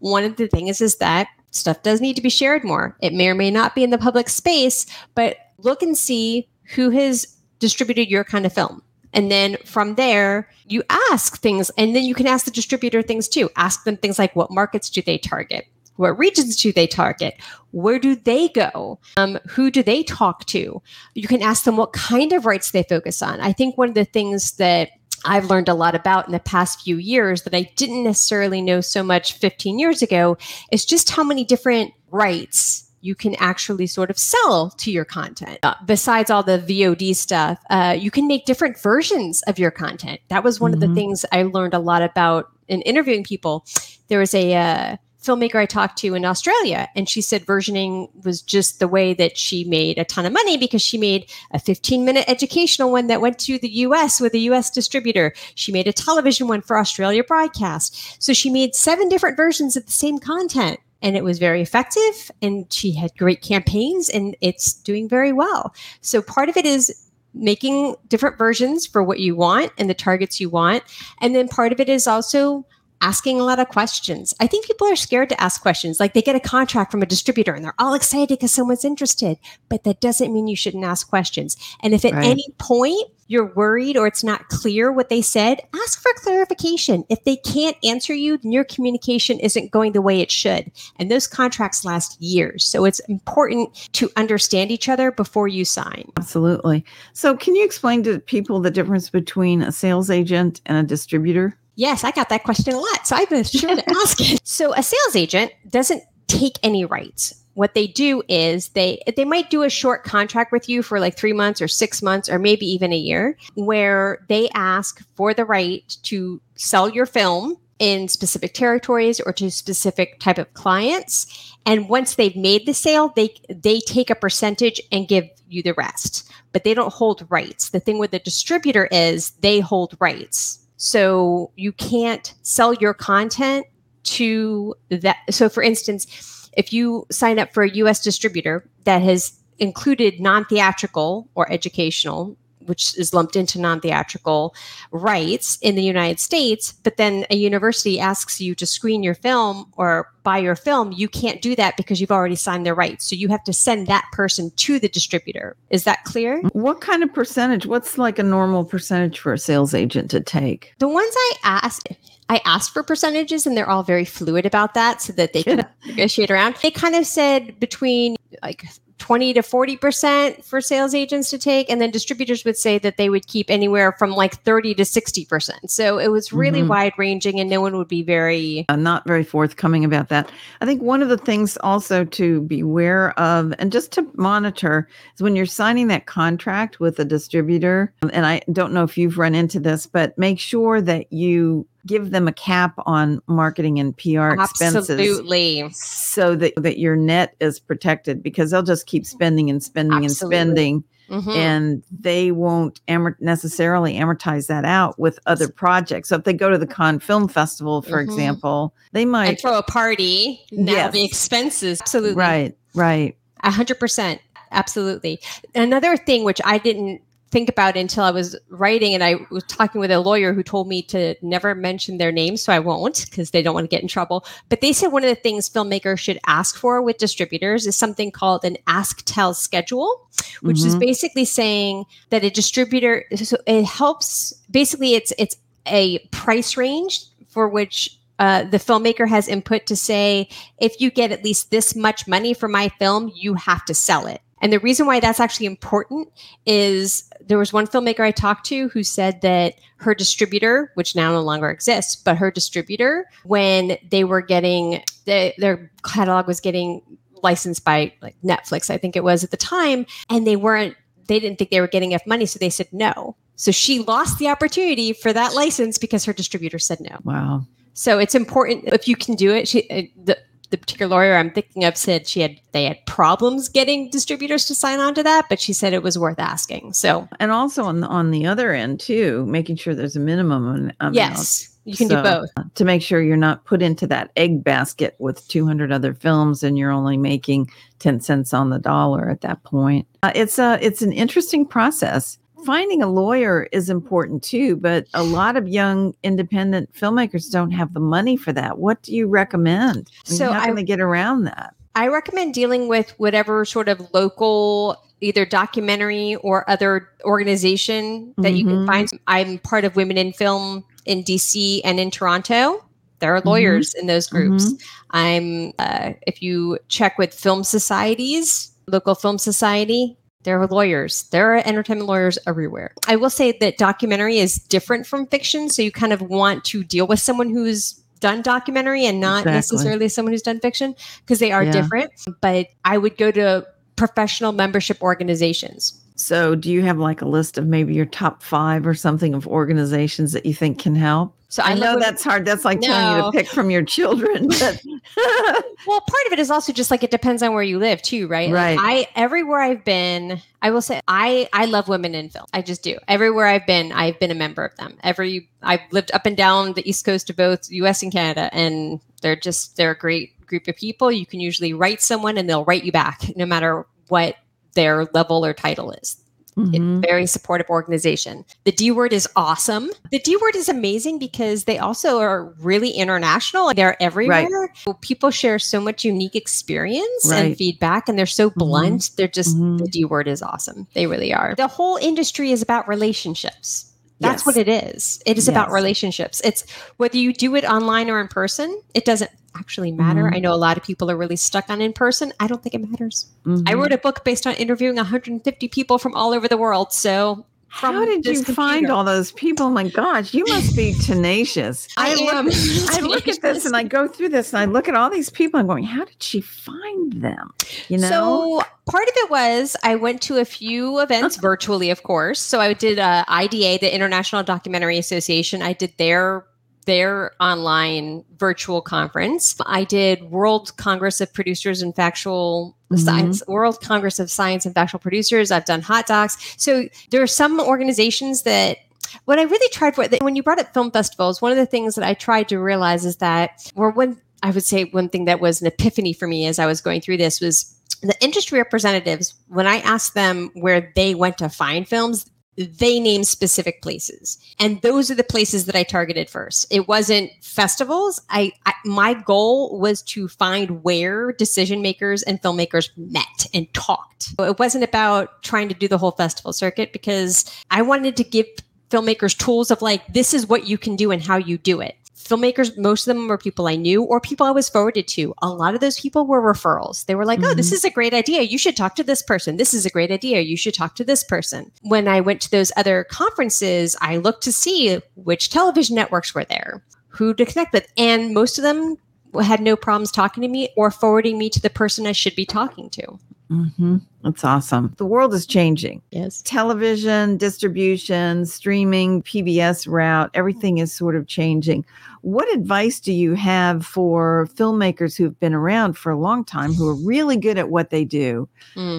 One 0.00 0.24
of 0.24 0.36
the 0.36 0.48
things 0.48 0.80
is 0.80 0.96
that 0.96 1.28
stuff 1.52 1.82
does 1.82 2.00
need 2.00 2.16
to 2.16 2.22
be 2.22 2.30
shared 2.30 2.64
more. 2.64 2.96
It 3.00 3.12
may 3.12 3.28
or 3.28 3.34
may 3.34 3.50
not 3.50 3.74
be 3.74 3.84
in 3.84 3.90
the 3.90 3.98
public 3.98 4.28
space, 4.28 4.86
but 5.14 5.36
look 5.64 5.82
and 5.82 5.96
see 5.96 6.48
who 6.74 6.90
has 6.90 7.36
distributed 7.58 8.08
your 8.08 8.24
kind 8.24 8.46
of 8.46 8.52
film. 8.52 8.82
And 9.12 9.30
then 9.30 9.56
from 9.64 9.94
there, 9.96 10.48
you 10.66 10.82
ask 10.88 11.38
things, 11.38 11.70
and 11.76 11.94
then 11.94 12.04
you 12.04 12.14
can 12.14 12.26
ask 12.26 12.44
the 12.44 12.50
distributor 12.50 13.02
things 13.02 13.28
too. 13.28 13.50
Ask 13.56 13.84
them 13.84 13.96
things 13.96 14.18
like 14.18 14.34
what 14.34 14.50
markets 14.50 14.88
do 14.88 15.02
they 15.02 15.18
target? 15.18 15.66
What 15.96 16.18
regions 16.18 16.56
do 16.56 16.72
they 16.72 16.86
target? 16.86 17.34
Where 17.72 17.98
do 17.98 18.16
they 18.16 18.48
go? 18.48 18.98
Um, 19.18 19.38
who 19.48 19.70
do 19.70 19.82
they 19.82 20.02
talk 20.02 20.46
to? 20.46 20.82
You 21.14 21.28
can 21.28 21.42
ask 21.42 21.64
them 21.64 21.76
what 21.76 21.92
kind 21.92 22.32
of 22.32 22.46
rights 22.46 22.70
they 22.70 22.82
focus 22.82 23.22
on. 23.22 23.40
I 23.40 23.52
think 23.52 23.76
one 23.76 23.90
of 23.90 23.94
the 23.94 24.06
things 24.06 24.52
that 24.52 24.90
I've 25.24 25.50
learned 25.50 25.68
a 25.68 25.74
lot 25.74 25.94
about 25.94 26.26
in 26.26 26.32
the 26.32 26.40
past 26.40 26.82
few 26.82 26.96
years 26.96 27.42
that 27.42 27.54
I 27.54 27.70
didn't 27.76 28.04
necessarily 28.04 28.60
know 28.60 28.80
so 28.80 29.02
much 29.02 29.34
15 29.34 29.78
years 29.78 30.02
ago 30.02 30.36
is 30.72 30.84
just 30.84 31.10
how 31.10 31.22
many 31.22 31.44
different 31.44 31.92
rights 32.10 32.90
you 33.02 33.14
can 33.14 33.34
actually 33.34 33.86
sort 33.86 34.10
of 34.10 34.18
sell 34.18 34.70
to 34.78 34.90
your 34.90 35.04
content. 35.04 35.58
Uh, 35.62 35.74
besides 35.84 36.30
all 36.30 36.42
the 36.42 36.58
VOD 36.58 37.14
stuff, 37.14 37.58
uh, 37.68 37.96
you 37.98 38.10
can 38.10 38.26
make 38.26 38.44
different 38.46 38.78
versions 38.80 39.42
of 39.42 39.58
your 39.58 39.70
content. 39.70 40.20
That 40.28 40.44
was 40.44 40.60
one 40.60 40.72
of 40.72 40.78
Mhm. 40.78 40.88
the 40.88 40.94
things 40.94 41.24
I 41.32 41.42
learned 41.42 41.74
a 41.74 41.78
lot 41.78 42.02
about 42.02 42.50
in 42.68 42.80
interviewing 42.82 43.24
people. 43.24 43.66
There 44.08 44.20
was 44.20 44.34
a 44.34 44.54
uh, 44.54 44.96
filmmaker 45.22 45.56
I 45.56 45.66
talked 45.66 45.98
to 45.98 46.14
in 46.14 46.24
Australia, 46.24 46.88
and 46.96 47.08
she 47.08 47.20
said 47.20 47.46
versioning 47.46 48.08
was 48.24 48.42
just 48.42 48.78
the 48.80 48.88
way 48.88 49.14
that 49.14 49.36
she 49.36 49.62
made 49.64 49.98
a 49.98 50.04
ton 50.04 50.26
of 50.26 50.32
money 50.32 50.56
because 50.56 50.82
she 50.82 50.98
made 50.98 51.30
a 51.52 51.58
15 51.58 52.04
minute 52.04 52.24
educational 52.28 52.90
one 52.90 53.06
that 53.08 53.20
went 53.20 53.38
to 53.40 53.58
the 53.58 53.68
US 53.86 54.20
with 54.20 54.34
a 54.34 54.38
US 54.50 54.70
distributor. 54.70 55.32
She 55.54 55.70
made 55.70 55.86
a 55.86 55.92
television 55.92 56.48
one 56.48 56.60
for 56.60 56.76
Australia 56.78 57.22
broadcast. 57.22 58.20
So 58.22 58.32
she 58.32 58.50
made 58.50 58.74
seven 58.74 59.08
different 59.08 59.36
versions 59.36 59.76
of 59.76 59.86
the 59.86 59.92
same 59.92 60.18
content. 60.18 60.80
And 61.02 61.16
it 61.16 61.24
was 61.24 61.38
very 61.38 61.60
effective, 61.60 62.30
and 62.40 62.72
she 62.72 62.92
had 62.94 63.16
great 63.18 63.42
campaigns, 63.42 64.08
and 64.08 64.36
it's 64.40 64.72
doing 64.72 65.08
very 65.08 65.32
well. 65.32 65.74
So 66.00 66.22
part 66.22 66.48
of 66.48 66.56
it 66.56 66.64
is 66.64 67.08
making 67.34 67.96
different 68.08 68.38
versions 68.38 68.86
for 68.86 69.02
what 69.02 69.18
you 69.18 69.34
want 69.34 69.72
and 69.78 69.90
the 69.90 69.94
targets 69.94 70.40
you 70.40 70.48
want. 70.48 70.84
And 71.20 71.34
then 71.34 71.48
part 71.48 71.72
of 71.72 71.80
it 71.80 71.88
is 71.88 72.06
also 72.06 72.64
asking 73.02 73.40
a 73.40 73.44
lot 73.44 73.58
of 73.58 73.68
questions. 73.68 74.32
I 74.40 74.46
think 74.46 74.66
people 74.66 74.86
are 74.86 74.96
scared 74.96 75.28
to 75.30 75.40
ask 75.40 75.60
questions. 75.60 76.00
Like 76.00 76.14
they 76.14 76.22
get 76.22 76.36
a 76.36 76.40
contract 76.40 76.90
from 76.90 77.02
a 77.02 77.06
distributor 77.06 77.52
and 77.52 77.64
they're 77.64 77.74
all 77.78 77.94
excited 77.94 78.38
because 78.38 78.52
someone's 78.52 78.84
interested, 78.84 79.38
but 79.68 79.84
that 79.84 80.00
doesn't 80.00 80.32
mean 80.32 80.46
you 80.46 80.56
shouldn't 80.56 80.84
ask 80.84 81.08
questions. 81.08 81.56
And 81.80 81.92
if 81.92 82.04
at 82.04 82.12
Right. 82.12 82.24
any 82.24 82.46
point 82.58 83.08
you're 83.26 83.52
worried 83.54 83.96
or 83.96 84.06
it's 84.06 84.22
not 84.22 84.48
clear 84.48 84.92
what 84.92 85.08
they 85.08 85.22
said, 85.22 85.60
ask 85.74 86.02
for 86.02 86.12
clarification. 86.16 87.02
If 87.08 87.24
they 87.24 87.36
can't 87.36 87.76
answer 87.82 88.12
you, 88.14 88.36
then 88.36 88.52
your 88.52 88.64
communication 88.64 89.40
isn't 89.40 89.70
going 89.70 89.92
the 89.92 90.02
way 90.02 90.20
it 90.20 90.30
should. 90.30 90.70
And 90.98 91.10
those 91.10 91.26
contracts 91.26 91.84
last 91.84 92.20
years. 92.20 92.64
So 92.64 92.84
it's 92.84 93.00
important 93.08 93.74
to 93.94 94.10
understand 94.16 94.70
each 94.70 94.88
other 94.88 95.10
before 95.10 95.48
you 95.48 95.64
sign. 95.64 96.12
Absolutely. 96.18 96.84
So, 97.14 97.36
can 97.36 97.56
you 97.56 97.64
explain 97.64 98.02
to 98.02 98.18
people 98.18 98.60
the 98.60 98.70
difference 98.70 99.08
between 99.08 99.62
a 99.62 99.72
sales 99.72 100.10
agent 100.10 100.60
and 100.66 100.76
a 100.76 100.82
distributor? 100.82 101.56
Yes, 101.74 102.04
I 102.04 102.10
got 102.10 102.28
that 102.28 102.44
question 102.44 102.74
a 102.74 102.78
lot. 102.78 103.06
So 103.06 103.16
I've 103.16 103.30
been 103.30 103.44
sure 103.44 103.74
to 103.74 103.90
ask 103.90 104.20
it. 104.20 104.40
So 104.52 104.74
a 104.74 104.82
sales 104.82 105.16
agent 105.16 105.52
doesn't 105.68 106.02
take 106.28 106.58
any 106.62 106.84
rights. 106.84 107.42
What 107.54 107.74
they 107.74 107.86
do 107.86 108.22
is 108.28 108.68
they 108.70 109.02
they 109.16 109.24
might 109.24 109.50
do 109.50 109.62
a 109.62 109.70
short 109.70 110.04
contract 110.04 110.52
with 110.52 110.68
you 110.68 110.82
for 110.82 111.00
like 111.00 111.16
3 111.16 111.32
months 111.32 111.60
or 111.60 111.68
6 111.68 112.02
months 112.02 112.28
or 112.28 112.38
maybe 112.38 112.66
even 112.66 112.92
a 112.92 112.96
year 112.96 113.36
where 113.54 114.24
they 114.28 114.48
ask 114.54 115.02
for 115.16 115.34
the 115.34 115.44
right 115.44 115.96
to 116.04 116.40
sell 116.54 116.88
your 116.88 117.06
film 117.06 117.56
in 117.78 118.08
specific 118.08 118.54
territories 118.54 119.20
or 119.20 119.32
to 119.32 119.50
specific 119.50 120.20
type 120.20 120.38
of 120.38 120.52
clients 120.54 121.26
and 121.66 121.88
once 121.88 122.14
they've 122.14 122.36
made 122.36 122.64
the 122.64 122.74
sale 122.74 123.12
they 123.16 123.34
they 123.48 123.80
take 123.80 124.08
a 124.08 124.14
percentage 124.14 124.80
and 124.92 125.08
give 125.08 125.28
you 125.48 125.62
the 125.62 125.74
rest 125.74 126.30
but 126.52 126.64
they 126.64 126.74
don't 126.74 126.92
hold 126.92 127.26
rights 127.28 127.70
the 127.70 127.80
thing 127.80 127.98
with 127.98 128.12
the 128.12 128.18
distributor 128.20 128.86
is 128.92 129.30
they 129.40 129.58
hold 129.60 129.96
rights 129.98 130.61
so 130.82 131.52
you 131.54 131.70
can't 131.70 132.34
sell 132.42 132.74
your 132.74 132.92
content 132.92 133.66
to 134.02 134.74
that. 134.90 135.16
So, 135.30 135.48
for 135.48 135.62
instance, 135.62 136.50
if 136.56 136.72
you 136.72 137.06
sign 137.08 137.38
up 137.38 137.54
for 137.54 137.62
a 137.62 137.70
US 137.70 138.02
distributor 138.02 138.68
that 138.82 139.00
has 139.00 139.32
included 139.60 140.18
non 140.18 140.44
theatrical 140.46 141.28
or 141.36 141.48
educational, 141.52 142.36
which 142.66 142.96
is 142.98 143.14
lumped 143.14 143.36
into 143.36 143.60
non 143.60 143.80
theatrical 143.80 144.54
rights 144.90 145.58
in 145.62 145.74
the 145.74 145.82
United 145.82 146.20
States, 146.20 146.72
but 146.82 146.96
then 146.96 147.26
a 147.30 147.36
university 147.36 148.00
asks 148.00 148.40
you 148.40 148.54
to 148.54 148.66
screen 148.66 149.02
your 149.02 149.14
film 149.14 149.66
or 149.76 150.12
buy 150.22 150.38
your 150.38 150.54
film, 150.54 150.92
you 150.92 151.08
can't 151.08 151.42
do 151.42 151.56
that 151.56 151.76
because 151.76 152.00
you've 152.00 152.12
already 152.12 152.36
signed 152.36 152.64
their 152.64 152.74
rights. 152.74 153.08
So 153.08 153.16
you 153.16 153.28
have 153.28 153.44
to 153.44 153.52
send 153.52 153.86
that 153.86 154.04
person 154.12 154.50
to 154.56 154.78
the 154.78 154.88
distributor. 154.88 155.56
Is 155.70 155.84
that 155.84 156.04
clear? 156.04 156.40
What 156.52 156.80
kind 156.80 157.02
of 157.02 157.12
percentage? 157.12 157.66
What's 157.66 157.98
like 157.98 158.18
a 158.18 158.22
normal 158.22 158.64
percentage 158.64 159.18
for 159.18 159.32
a 159.32 159.38
sales 159.38 159.74
agent 159.74 160.10
to 160.12 160.20
take? 160.20 160.74
The 160.78 160.88
ones 160.88 161.12
I 161.16 161.32
asked, 161.44 161.88
I 162.28 162.40
asked 162.44 162.72
for 162.72 162.82
percentages 162.82 163.46
and 163.46 163.56
they're 163.56 163.68
all 163.68 163.82
very 163.82 164.04
fluid 164.04 164.46
about 164.46 164.74
that 164.74 165.02
so 165.02 165.12
that 165.14 165.32
they 165.32 165.42
can 165.42 165.66
negotiate 165.86 166.30
around. 166.30 166.56
They 166.62 166.70
kind 166.70 166.94
of 166.94 167.06
said 167.06 167.58
between 167.58 168.16
like 168.42 168.64
20 169.02 169.34
to 169.34 169.40
40% 169.42 170.44
for 170.44 170.60
sales 170.60 170.94
agents 170.94 171.28
to 171.30 171.36
take. 171.36 171.68
And 171.68 171.80
then 171.80 171.90
distributors 171.90 172.44
would 172.44 172.56
say 172.56 172.78
that 172.78 172.98
they 172.98 173.08
would 173.08 173.26
keep 173.26 173.50
anywhere 173.50 173.90
from 173.98 174.12
like 174.12 174.40
30 174.44 174.74
to 174.76 174.84
60%. 174.84 175.68
So 175.68 175.98
it 175.98 176.06
was 176.06 176.32
really 176.32 176.62
Mhm. 176.62 176.68
wide 176.68 176.92
ranging 176.96 177.40
and 177.40 177.50
no 177.50 177.60
one 177.60 177.76
would 177.76 177.88
be 177.88 178.04
very, 178.04 178.64
uh, 178.68 178.76
not 178.76 179.04
very 179.04 179.24
forthcoming 179.24 179.84
about 179.84 180.08
that. 180.10 180.30
I 180.60 180.66
think 180.66 180.82
one 180.82 181.02
of 181.02 181.08
the 181.08 181.18
things 181.18 181.56
also 181.64 182.04
to 182.04 182.42
beware 182.42 183.10
of 183.18 183.52
and 183.58 183.72
just 183.72 183.90
to 183.92 184.06
monitor 184.14 184.86
is 185.16 185.20
when 185.20 185.34
you're 185.34 185.46
signing 185.46 185.88
that 185.88 186.06
contract 186.06 186.78
with 186.78 187.00
a 187.00 187.04
distributor. 187.04 187.92
And 188.12 188.24
I 188.24 188.40
don't 188.52 188.72
know 188.72 188.84
if 188.84 188.96
you've 188.96 189.18
run 189.18 189.34
into 189.34 189.58
this, 189.58 189.84
but 189.84 190.16
make 190.16 190.38
sure 190.38 190.80
that 190.80 191.12
you 191.12 191.66
give 191.86 192.10
them 192.10 192.28
a 192.28 192.32
cap 192.32 192.74
on 192.86 193.20
marketing 193.26 193.78
and 193.78 193.96
PR 193.96 194.28
expenses 194.40 194.88
absolutely. 194.90 195.68
so 195.72 196.34
that, 196.36 196.52
that 196.56 196.78
your 196.78 196.96
net 196.96 197.34
is 197.40 197.58
protected 197.58 198.22
because 198.22 198.50
they'll 198.50 198.62
just 198.62 198.86
keep 198.86 199.04
spending 199.04 199.50
and 199.50 199.62
spending 199.62 200.04
Absolutely. 200.04 200.36
and 200.38 200.48
spending 200.50 200.84
Mhm. 201.10 201.36
and 201.36 201.82
they 201.90 202.30
won't 202.30 202.80
amort- 202.88 203.20
necessarily 203.20 203.94
amortize 203.94 204.46
that 204.46 204.64
out 204.64 204.98
with 204.98 205.18
other 205.26 205.48
projects. 205.48 206.08
So 206.08 206.16
if 206.16 206.24
they 206.24 206.32
go 206.32 206.48
to 206.48 206.56
the 206.56 206.66
Cannes 206.66 207.00
Film 207.00 207.28
Festival, 207.28 207.82
for 207.82 207.98
Mhm. 207.98 208.04
example, 208.04 208.74
they 208.92 209.02
and 209.02 209.10
might 209.10 209.40
throw 209.40 209.58
a 209.58 209.62
party. 209.62 210.40
Now 210.52 210.88
the 210.88 211.04
expenses. 211.04 211.80
Absolutely. 211.82 212.14
right, 212.16 212.56
right. 212.74 213.16
A 213.42 213.50
hundred 213.50 213.78
percent. 213.80 214.20
Absolutely. 214.52 215.20
Another 215.54 215.96
thing 215.96 216.24
which 216.24 216.40
I 216.44 216.58
didn't 216.58 217.02
think 217.32 217.48
about 217.48 217.76
until 217.76 218.04
I 218.04 218.10
was 218.10 218.36
writing 218.50 218.94
and 218.94 219.02
I 219.02 219.16
was 219.30 219.42
talking 219.44 219.80
with 219.80 219.90
a 219.90 219.98
lawyer 219.98 220.32
who 220.32 220.42
told 220.42 220.68
me 220.68 220.82
to 220.82 221.16
never 221.22 221.54
mention 221.54 221.98
their 221.98 222.12
name, 222.12 222.36
so 222.36 222.52
I 222.52 222.58
won't 222.60 223.06
because 223.10 223.30
they 223.30 223.42
don't 223.42 223.54
want 223.54 223.64
to 223.64 223.74
get 223.74 223.82
in 223.82 223.88
trouble. 223.88 224.24
But 224.50 224.60
they 224.60 224.72
said 224.72 224.88
one 224.88 225.02
of 225.02 225.08
the 225.08 225.16
things 225.16 225.48
filmmakers 225.48 225.98
should 225.98 226.20
ask 226.26 226.56
for 226.56 226.80
with 226.82 226.98
distributors 226.98 227.66
is 227.66 227.74
something 227.74 228.10
called 228.12 228.44
an 228.44 228.58
ask 228.66 229.02
tell 229.06 229.34
schedule, 229.34 230.06
which 230.42 230.58
is 230.58 230.76
Mhm. 230.76 230.80
basically 230.80 231.24
saying 231.24 231.84
that 232.10 232.22
a 232.22 232.30
distributor 232.30 233.04
so 233.16 233.36
it 233.46 233.64
helps 233.64 234.34
basically 234.50 234.94
it's 234.94 235.12
it's 235.18 235.36
a 235.66 235.98
price 236.10 236.56
range 236.56 237.00
for 237.28 237.48
which 237.48 237.98
uh, 238.18 238.44
the 238.44 238.58
filmmaker 238.58 239.08
has 239.08 239.26
input 239.26 239.66
to 239.66 239.74
say 239.74 240.28
if 240.58 240.80
you 240.80 240.90
get 240.90 241.10
at 241.10 241.24
least 241.24 241.50
this 241.50 241.74
much 241.74 242.06
money 242.06 242.34
for 242.34 242.46
my 242.46 242.68
film, 242.78 243.10
you 243.14 243.34
have 243.34 243.64
to 243.64 243.74
sell 243.74 244.06
it. 244.06 244.20
And 244.42 244.52
the 244.52 244.58
reason 244.58 244.86
why 244.86 245.00
that's 245.00 245.20
actually 245.20 245.46
important 245.46 246.08
is 246.44 247.08
there 247.20 247.38
was 247.38 247.52
one 247.52 247.66
filmmaker 247.66 248.00
I 248.00 248.10
talked 248.10 248.44
to 248.46 248.68
who 248.68 248.82
said 248.82 249.22
that 249.22 249.54
her 249.76 249.94
distributor, 249.94 250.72
which 250.74 250.94
now 250.94 251.12
no 251.12 251.22
longer 251.22 251.48
exists, 251.48 251.96
but 251.96 252.16
her 252.16 252.30
distributor, 252.30 253.06
when 253.24 253.78
they 253.90 254.04
were 254.04 254.20
getting 254.20 254.82
the, 255.04 255.32
their 255.38 255.70
catalog 255.84 256.26
was 256.26 256.40
getting 256.40 256.82
licensed 257.22 257.64
by 257.64 257.92
like 258.02 258.16
Netflix, 258.24 258.68
I 258.68 258.78
think 258.78 258.96
it 258.96 259.04
was 259.04 259.22
at 259.22 259.30
the 259.30 259.36
time, 259.36 259.86
and 260.10 260.26
they 260.26 260.36
weren't, 260.36 260.76
they 261.06 261.20
didn't 261.20 261.38
think 261.38 261.50
they 261.50 261.60
were 261.60 261.68
getting 261.68 261.92
enough 261.92 262.06
money, 262.06 262.26
so 262.26 262.38
they 262.38 262.50
said 262.50 262.68
no. 262.72 263.16
So 263.36 263.52
she 263.52 263.78
lost 263.80 264.18
the 264.18 264.28
opportunity 264.28 264.92
for 264.92 265.12
that 265.12 265.34
license 265.34 265.78
because 265.78 266.04
her 266.04 266.12
distributor 266.12 266.58
said 266.58 266.80
no. 266.80 266.98
Wow. 267.04 267.46
So 267.74 267.98
it's 267.98 268.14
important 268.14 268.64
if 268.66 268.86
you 268.86 268.96
can 268.96 269.14
do 269.14 269.32
it. 269.32 269.48
She, 269.48 269.70
uh, 269.70 269.82
the, 270.04 270.18
the 270.52 270.58
particular 270.58 270.88
lawyer 270.88 271.16
I'm 271.16 271.32
thinking 271.32 271.64
of 271.64 271.76
said 271.76 272.06
she 272.06 272.20
had 272.20 272.38
they 272.52 272.64
had 272.66 272.84
problems 272.86 273.48
getting 273.48 273.90
distributors 273.90 274.44
to 274.44 274.54
sign 274.54 274.78
on 274.78 274.94
to 274.94 275.02
that, 275.02 275.26
but 275.28 275.40
she 275.40 275.52
said 275.52 275.72
it 275.72 275.82
was 275.82 275.98
worth 275.98 276.20
asking. 276.20 276.74
So 276.74 277.08
And 277.18 277.32
also 277.32 277.64
on 277.64 277.80
the, 277.80 277.88
on 277.88 278.12
the 278.12 278.26
other 278.26 278.52
end 278.52 278.78
too, 278.78 279.26
making 279.26 279.56
sure 279.56 279.74
there's 279.74 279.96
a 279.96 280.00
minimum 280.00 280.46
am- 280.46 280.72
amount 280.80 280.94
yes, 280.94 281.48
you 281.64 281.74
can 281.76 281.88
So, 281.88 281.96
do 281.96 282.02
both. 282.02 282.54
to 282.54 282.64
make 282.64 282.82
sure 282.82 283.00
you're 283.00 283.16
not 283.16 283.44
put 283.46 283.62
into 283.62 283.86
that 283.88 284.10
egg 284.16 284.44
basket 284.44 284.94
with 284.98 285.26
200 285.28 285.72
other 285.72 285.94
films 285.94 286.42
and 286.42 286.58
you're 286.58 286.70
only 286.70 286.98
making 286.98 287.50
10 287.78 288.00
cents 288.00 288.34
on 288.34 288.50
the 288.50 288.58
dollar 288.58 289.08
at 289.10 289.22
that 289.22 289.42
point. 289.44 289.86
Uh, 290.02 290.12
it's 290.14 290.38
a 290.38 290.58
it's 290.60 290.82
an 290.82 290.92
interesting 290.92 291.46
process. 291.46 292.18
Finding 292.44 292.82
a 292.82 292.88
lawyer 292.88 293.48
is 293.52 293.70
important 293.70 294.22
too, 294.22 294.56
but 294.56 294.86
a 294.94 295.02
lot 295.18 295.36
of 295.36 295.48
young 295.48 295.94
independent 296.02 296.72
filmmakers 296.74 297.30
don't 297.30 297.50
have 297.52 297.72
the 297.74 297.80
money 297.80 298.16
for 298.16 298.32
that. 298.32 298.58
What 298.58 298.82
do 298.82 298.94
you 298.94 299.06
recommend? 299.06 299.90
I 300.06 300.10
mean, 300.10 300.18
So 300.18 300.32
how 300.32 300.40
can 300.40 300.50
I- 300.50 300.54
they 300.54 300.62
get 300.64 300.80
around 300.80 301.24
that? 301.24 301.54
I 301.74 301.88
recommend 301.88 302.34
dealing 302.34 302.68
with 302.68 302.90
whatever 302.98 303.46
sort 303.46 303.66
of 303.68 303.80
local 303.94 304.76
either 305.00 305.24
documentary 305.24 306.16
or 306.16 306.48
other 306.48 306.86
organization 307.04 308.12
that 308.18 308.34
you 308.34 308.44
can 308.44 308.58
Mhm. 308.58 308.66
find. 308.66 308.88
I'm 309.06 309.38
part 309.38 309.64
of 309.64 309.74
Women 309.74 309.96
in 309.96 310.12
Film 310.12 310.64
in 310.84 311.02
DC 311.02 311.60
and 311.64 311.80
in 311.80 311.90
Toronto. 311.90 312.62
There 312.98 313.14
are 313.16 313.22
lawyers 313.22 313.74
in 313.74 313.86
those 313.86 314.06
groups. 314.06 314.52
I'm 314.90 315.52
uh, 315.58 315.92
if 316.06 316.22
you 316.22 316.58
check 316.68 316.98
with 316.98 317.12
film 317.14 317.42
societies, 317.42 318.52
local 318.68 318.94
film 318.94 319.18
society, 319.18 319.96
there 320.24 320.40
are 320.40 320.46
lawyers. 320.46 321.04
There 321.10 321.34
are 321.34 321.42
entertainment 321.46 321.88
lawyers 321.88 322.18
everywhere. 322.26 322.72
I 322.86 322.96
will 322.96 323.10
say 323.10 323.32
that 323.40 323.58
documentary 323.58 324.18
is 324.18 324.36
different 324.36 324.86
from 324.86 325.06
fiction, 325.06 325.48
so 325.50 325.62
you 325.62 325.70
kind 325.72 325.92
of 325.92 326.00
want 326.02 326.44
to 326.46 326.62
deal 326.64 326.86
with 326.86 327.00
someone 327.00 327.30
who's 327.30 327.74
done 328.00 328.22
documentary 328.22 328.84
and 328.84 329.00
not 329.00 329.20
Exactly. 329.20 329.32
necessarily 329.32 329.88
someone 329.88 330.12
who's 330.12 330.22
done 330.22 330.40
fiction 330.40 330.74
because 331.04 331.18
they 331.20 331.30
are 331.32 331.44
Yeah. 331.44 331.52
different. 331.52 331.90
But 332.20 332.48
I 332.64 332.78
would 332.78 332.96
go 332.98 333.10
to 333.12 333.46
professional 333.76 334.32
membership 334.32 334.82
organizations. 334.82 335.78
So, 335.94 336.34
do 336.34 336.50
you 336.50 336.62
have 336.62 336.78
like 336.78 337.00
a 337.02 337.06
list 337.06 337.38
of 337.38 337.46
maybe 337.46 337.74
your 337.74 337.86
top 337.86 338.22
five 338.22 338.66
or 338.66 338.74
something 338.74 339.14
of 339.14 339.26
organizations 339.28 340.12
that 340.12 340.26
you 340.26 340.34
think 340.34 340.58
can 340.58 340.74
help? 340.74 341.14
So 341.32 341.42
I, 341.42 341.52
I, 341.52 341.54
know 341.54 341.78
that's 341.78 342.04
hard. 342.04 342.26
That's 342.26 342.44
like 342.44 342.60
telling 342.60 342.94
you 342.98 343.10
to 343.10 343.10
pick 343.10 343.26
from 343.26 343.50
your 343.50 343.62
children. 343.62 344.28
But 344.38 344.62
Well, 345.66 345.80
part 345.80 346.06
of 346.06 346.12
it 346.12 346.18
is 346.18 346.30
also 346.30 346.52
just 346.52 346.70
like 346.70 346.82
it 346.82 346.90
depends 346.90 347.22
on 347.22 347.32
where 347.32 347.42
you 347.42 347.58
live 347.58 347.80
too, 347.80 348.06
right? 348.06 348.28
Like, 348.28 348.58
Right. 348.58 348.58
I 348.60 349.00
everywhere 349.00 349.40
I've 349.40 349.64
been, 349.64 350.20
I 350.42 350.50
will 350.50 350.60
say 350.60 350.82
I 350.88 351.30
I 351.32 351.46
love 351.46 351.68
women 351.68 351.94
in 351.94 352.10
film. 352.10 352.26
I 352.34 352.42
just 352.42 352.62
do. 352.62 352.76
Everywhere 352.86 353.26
I've 353.28 353.46
been, 353.46 353.72
I've 353.72 353.98
been 353.98 354.10
a 354.10 354.14
member 354.14 354.44
of 354.44 354.54
them. 354.56 354.76
Every 354.82 355.30
I've 355.42 355.60
lived 355.70 355.90
up 355.94 356.04
and 356.04 356.18
down 356.18 356.52
the 356.52 356.68
east 356.68 356.84
coast 356.84 357.08
of 357.08 357.16
both 357.16 357.50
US 357.50 357.82
and 357.82 357.90
Canada 357.90 358.28
and 358.34 358.78
they're 359.00 359.16
just 359.16 359.56
they're 359.56 359.70
a 359.70 359.78
great 359.78 360.26
group 360.26 360.46
of 360.48 360.56
people. 360.56 360.92
You 360.92 361.06
can 361.06 361.20
usually 361.20 361.54
write 361.54 361.80
someone 361.80 362.18
and 362.18 362.28
they'll 362.28 362.44
write 362.44 362.64
you 362.64 362.72
back 362.72 363.00
no 363.16 363.24
matter 363.24 363.64
what 363.88 364.16
their 364.52 364.84
level 364.92 365.24
or 365.24 365.32
title 365.32 365.72
is. 365.72 365.96
Mhm. 366.36 366.80
very 366.80 367.06
supportive 367.06 367.48
organization. 367.50 368.24
The 368.44 368.52
D 368.52 368.70
word 368.70 368.92
is 368.92 369.08
awesome. 369.16 369.70
The 369.90 369.98
D 369.98 370.16
word 370.16 370.34
is 370.34 370.48
amazing 370.48 370.98
because 370.98 371.44
they 371.44 371.58
also 371.58 371.98
are 371.98 372.32
really 372.40 372.70
international. 372.70 373.48
And 373.50 373.58
they're 373.58 373.80
everywhere. 373.82 374.52
People 374.80 375.10
share 375.10 375.38
so 375.38 375.60
much 375.60 375.84
unique 375.84 376.16
experience 376.16 377.06
Right. 377.10 377.18
and 377.24 377.36
feedback, 377.36 377.88
and 377.88 377.98
they're 377.98 378.06
so 378.06 378.30
blunt. 378.30 378.90
They're 378.96 379.08
just 379.08 379.36
Mhm. 379.36 379.58
the 379.58 379.68
D 379.68 379.84
word 379.84 380.08
is 380.08 380.22
awesome. 380.22 380.66
They 380.74 380.86
really 380.86 381.12
are. 381.12 381.34
The 381.36 381.48
whole 381.48 381.76
industry 381.76 382.32
is 382.32 382.40
about 382.42 382.66
relationships. 382.68 383.66
That's 384.00 384.22
Yes. 384.22 384.26
what 384.26 384.36
it 384.36 384.48
is. 384.48 385.00
It 385.06 385.16
is 385.18 385.28
about 385.28 385.52
relationships. 385.52 386.20
It's 386.24 386.44
whether 386.76 386.96
you 386.98 387.12
do 387.12 387.36
it 387.36 387.44
online 387.44 387.88
or 387.88 388.00
in 388.00 388.08
person, 388.08 388.60
it 388.74 388.84
doesn't 388.84 389.10
actually 389.36 389.72
matter. 389.72 390.04
Mhm. 390.04 390.16
I 390.16 390.18
know 390.20 390.32
a 390.32 390.36
lot 390.36 390.56
of 390.56 390.62
people 390.62 390.90
are 390.90 390.96
really 390.96 391.16
stuck 391.16 391.48
on 391.50 391.60
in 391.60 391.72
person. 391.72 392.12
I 392.20 392.26
don't 392.26 392.42
think 392.42 392.54
it 392.54 392.68
matters. 392.70 393.06
I 393.26 393.28
Mhm. 393.30 393.58
wrote 393.58 393.72
a 393.72 393.78
book 393.78 394.04
based 394.04 394.26
on 394.26 394.34
interviewing 394.34 394.78
150 394.78 395.48
people 395.48 395.78
from 395.78 395.94
all 395.94 396.12
over 396.12 396.28
the 396.28 396.36
world. 396.36 396.72
So, 396.72 397.24
from 397.48 397.74
How 397.74 397.84
did 397.84 398.06
you 398.06 398.24
find 398.24 398.70
all 398.70 398.82
those 398.82 399.12
people? 399.12 399.50
My 399.50 399.68
gosh, 399.68 400.14
you 400.14 400.24
must 400.26 400.56
be 400.56 400.72
tenacious. 400.86 401.68
I 401.76 401.94
look, 401.96 402.14
am 402.14 402.28
I 402.70 402.80
look 402.80 403.06
at 403.08 403.20
this 403.20 403.44
and 403.44 403.54
I 403.54 403.62
go 403.62 403.86
through 403.86 404.08
this 404.08 404.32
and 404.32 404.40
I 404.40 404.46
look 404.46 404.68
at 404.70 404.74
all 404.74 404.88
these 404.88 405.10
people. 405.10 405.38
I'm 405.38 405.46
going, 405.46 405.64
how 405.64 405.84
did 405.84 406.02
she 406.02 406.22
find 406.22 406.92
them? 406.94 407.30
You 407.68 407.76
know, 407.76 407.88
So 407.90 408.42
part 408.64 408.88
of 408.88 408.94
it 408.96 409.10
was 409.10 409.54
I 409.62 409.74
went 409.74 410.00
to 410.02 410.16
a 410.16 410.24
few 410.24 410.78
events 410.80 411.16
virtually, 411.16 411.68
of 411.68 411.82
course. 411.82 412.20
So 412.20 412.40
I 412.40 412.54
did 412.54 412.78
uh, 412.78 413.04
IDA, 413.06 413.58
the 413.60 413.74
International 413.74 414.22
Documentary 414.22 414.78
Association. 414.78 415.42
I 415.42 415.52
did 415.52 415.74
their 415.76 416.24
their 416.66 417.12
online 417.20 418.04
virtual 418.16 418.60
conference. 418.60 419.34
I 419.46 419.64
did 419.64 420.10
World 420.10 420.56
Congress 420.56 421.00
of 421.00 421.12
Producers 421.12 421.62
and 421.62 421.74
Factual 421.74 422.56
Mhm. 422.70 422.78
Science, 422.78 423.22
World 423.26 423.60
Congress 423.60 423.98
of 423.98 424.10
Science 424.10 424.46
and 424.46 424.54
Factual 424.54 424.80
Producers. 424.80 425.30
I've 425.30 425.44
done 425.44 425.62
hot 425.62 425.86
docs. 425.86 426.16
So 426.36 426.68
there 426.90 427.02
are 427.02 427.06
some 427.06 427.40
organizations 427.40 428.22
that 428.22 428.58
what 429.04 429.18
I 429.18 429.22
really 429.22 429.48
tried 429.50 429.74
for 429.74 429.86
when 430.00 430.16
you 430.16 430.22
brought 430.22 430.38
up 430.38 430.52
film 430.52 430.70
festivals, 430.70 431.22
one 431.22 431.32
of 431.32 431.38
the 431.38 431.46
things 431.46 431.74
that 431.74 431.84
I 431.84 431.94
tried 431.94 432.28
to 432.28 432.38
realize 432.38 432.84
is 432.84 432.96
that, 432.96 433.50
or 433.54 433.70
one 433.70 434.00
I 434.22 434.30
would 434.30 434.44
say 434.44 434.64
one 434.64 434.88
thing 434.88 435.06
that 435.06 435.20
was 435.20 435.40
an 435.40 435.48
epiphany 435.48 435.92
for 435.92 436.06
me 436.06 436.26
as 436.26 436.38
I 436.38 436.46
was 436.46 436.60
going 436.60 436.80
through 436.80 436.98
this 436.98 437.20
was 437.20 437.52
the 437.82 437.96
industry 438.00 438.38
representatives, 438.38 439.14
when 439.26 439.48
I 439.48 439.56
asked 439.58 439.94
them 439.94 440.30
where 440.34 440.72
they 440.76 440.94
went 440.94 441.18
to 441.18 441.28
find 441.28 441.66
films, 441.66 442.06
they 442.36 442.80
name 442.80 443.04
specific 443.04 443.60
places. 443.62 444.18
And 444.38 444.60
those 444.62 444.90
are 444.90 444.94
the 444.94 445.04
places 445.04 445.46
that 445.46 445.56
I 445.56 445.62
targeted 445.62 446.08
first. 446.08 446.46
It 446.50 446.66
wasn't 446.66 447.10
festivals. 447.20 448.00
I, 448.08 448.32
I 448.46 448.54
my 448.64 448.94
goal 448.94 449.58
was 449.58 449.82
to 449.82 450.08
find 450.08 450.62
where 450.62 451.12
decision 451.12 451.62
makers 451.62 452.02
and 452.02 452.20
filmmakers 452.22 452.70
met 452.76 453.26
and 453.34 453.52
talked. 453.52 454.14
It 454.18 454.38
wasn't 454.38 454.64
about 454.64 455.22
trying 455.22 455.48
to 455.48 455.54
do 455.54 455.68
the 455.68 455.78
whole 455.78 455.90
festival 455.92 456.32
circuit 456.32 456.72
because 456.72 457.24
I 457.50 457.62
wanted 457.62 457.96
to 457.96 458.04
give 458.04 458.26
filmmakers 458.70 459.16
tools 459.16 459.50
of 459.50 459.60
like 459.60 459.86
this 459.92 460.14
is 460.14 460.26
what 460.26 460.46
you 460.46 460.56
can 460.56 460.76
do 460.76 460.90
and 460.90 461.02
how 461.02 461.16
you 461.18 461.36
do 461.36 461.60
it 461.60 461.76
filmmakers, 462.04 462.56
most 462.58 462.86
of 462.86 462.94
them 462.94 463.08
were 463.08 463.18
people 463.18 463.46
I 463.46 463.56
knew 463.56 463.82
or 463.82 464.00
people 464.00 464.26
I 464.26 464.30
was 464.30 464.48
forwarded 464.48 464.88
to. 464.88 465.14
A 465.22 465.28
lot 465.28 465.54
of 465.54 465.60
those 465.60 465.80
people 465.80 466.06
were 466.06 466.22
referrals. 466.22 466.86
They 466.86 466.94
were 466.94 467.04
like, 467.04 467.20
oh, 467.22 467.34
this 467.34 467.50
Mhm. 467.50 467.54
is 467.54 467.64
a 467.64 467.70
great 467.70 467.94
idea. 467.94 468.22
You 468.22 468.38
should 468.38 468.56
talk 468.56 468.74
to 468.76 468.84
this 468.84 469.02
person. 469.02 469.36
This 469.36 469.54
is 469.54 469.64
a 469.66 469.70
great 469.70 469.90
idea. 469.90 470.20
You 470.20 470.36
should 470.36 470.54
talk 470.54 470.74
to 470.76 470.84
this 470.84 471.04
person. 471.04 471.50
When 471.62 471.88
I 471.88 472.00
went 472.00 472.20
to 472.22 472.30
those 472.30 472.52
other 472.56 472.84
conferences, 472.84 473.76
I 473.80 473.96
looked 473.96 474.22
to 474.24 474.32
see 474.32 474.80
which 474.94 475.30
television 475.30 475.76
networks 475.76 476.14
were 476.14 476.24
there, 476.24 476.62
who 476.88 477.14
to 477.14 477.24
connect 477.24 477.52
with. 477.52 477.66
And 477.76 478.12
most 478.14 478.38
of 478.38 478.42
them 478.44 478.76
had 479.22 479.40
no 479.40 479.56
problems 479.56 479.90
talking 479.90 480.22
to 480.22 480.28
me 480.28 480.48
or 480.56 480.70
forwarding 480.70 481.18
me 481.18 481.28
to 481.30 481.40
the 481.40 481.50
person 481.50 481.86
I 481.86 481.92
should 481.92 482.16
be 482.16 482.24
talking 482.26 482.70
to. 482.70 482.98
Hmm 483.32 483.76
That's 484.04 484.24
awesome. 484.24 484.74
The 484.76 484.86
world 484.86 485.14
is 485.14 485.26
changing. 485.26 485.82
Yes. 485.90 486.22
Television, 486.22 487.16
distribution, 487.16 488.26
streaming, 488.26 489.02
PBS 489.02 489.66
route, 489.66 490.10
everything 490.14 490.58
is 490.58 490.72
sort 490.72 490.96
of 490.96 491.06
changing. 491.06 491.64
What 492.02 492.32
advice 492.34 492.80
do 492.80 492.92
you 492.92 493.14
have 493.14 493.64
for 493.64 494.28
filmmakers 494.34 494.96
who've 494.96 495.18
been 495.20 495.34
around 495.34 495.74
for 495.74 495.90
a 495.92 495.98
long 495.98 496.24
time 496.24 496.52
who 496.54 496.68
are 496.68 496.74
really 496.74 497.16
good 497.16 497.38
at 497.38 497.48
what 497.48 497.70
they 497.70 497.84
do? 497.84 498.28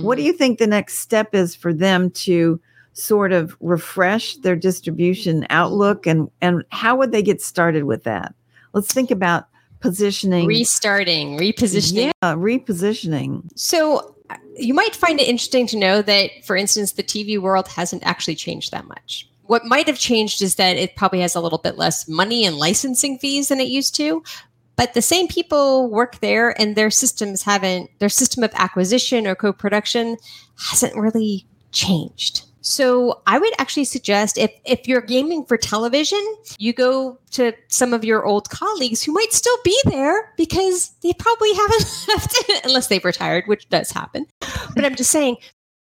What 0.01 0.17
do 0.17 0.23
you 0.23 0.33
think 0.33 0.59
the 0.59 0.67
next 0.67 0.99
step 0.99 1.33
is 1.33 1.55
for 1.55 1.73
them 1.73 2.11
to 2.11 2.59
sort 2.93 3.31
of 3.31 3.55
refresh 3.59 4.35
their 4.37 4.55
distribution 4.55 5.47
outlook 5.49 6.05
and 6.05 6.29
and 6.41 6.63
how 6.69 6.95
would 6.95 7.11
they 7.11 7.23
get 7.23 7.41
started 7.41 7.85
with 7.85 8.03
that? 8.03 8.33
Let's 8.73 8.93
think 8.93 9.11
about 9.11 9.47
positioning 9.79 10.47
restarting, 10.47 11.37
repositioning? 11.37 12.11
Yeah, 12.21 12.35
repositioning. 12.35 13.49
So 13.55 14.15
you 14.57 14.73
might 14.73 14.95
find 14.95 15.19
it 15.19 15.27
interesting 15.27 15.67
to 15.67 15.77
know 15.77 16.01
that, 16.01 16.31
for 16.43 16.55
instance, 16.55 16.93
the 16.93 17.03
TV 17.03 17.39
world 17.39 17.67
hasn't 17.67 18.03
actually 18.05 18.35
changed 18.35 18.71
that 18.71 18.87
much. 18.87 19.29
What 19.43 19.65
might 19.65 19.87
have 19.87 19.99
changed 19.99 20.41
is 20.41 20.55
that 20.55 20.77
it 20.77 20.95
probably 20.95 21.19
has 21.21 21.35
a 21.35 21.41
little 21.41 21.57
bit 21.57 21.77
less 21.77 22.07
money 22.07 22.45
and 22.45 22.57
licensing 22.57 23.19
fees 23.19 23.49
than 23.49 23.59
it 23.59 23.67
used 23.67 23.95
to. 23.95 24.23
But 24.75 24.93
the 24.93 25.01
same 25.01 25.27
people 25.27 25.89
work 25.89 26.19
there 26.19 26.59
and 26.59 26.75
their 26.75 26.89
systems 26.89 27.43
haven't, 27.43 27.89
their 27.99 28.09
system 28.09 28.43
of 28.43 28.51
acquisition 28.55 29.27
or 29.27 29.35
co 29.35 29.53
production 29.53 30.17
hasn't 30.57 30.95
really 30.95 31.45
changed. 31.71 32.45
So 32.63 33.21
I 33.28 33.38
would 33.39 33.54
actually 33.60 33.84
suggest 33.84 34.38
if, 34.38 34.52
if 34.65 34.88
you're 34.88 35.02
gaming 35.02 35.43
for 35.45 35.58
television, 35.58 36.23
you 36.58 36.71
go 36.71 37.19
to 37.32 37.52
some 37.67 37.93
of 37.93 38.06
your 38.06 38.26
old 38.26 38.49
colleagues 38.49 39.04
who 39.04 39.12
might 39.12 39.34
still 39.34 39.58
be 39.65 39.78
there 39.86 40.34
because 40.38 40.91
they 41.04 41.12
probably 41.13 41.54
haven't 41.54 42.06
left 42.08 42.36
unless 42.63 42.88
they've 42.88 43.04
retired, 43.04 43.43
which 43.47 43.67
does 43.69 43.91
happen. 43.91 44.26
But 44.76 44.86
I'm 44.86 44.95
just 44.95 45.12
saying 45.12 45.38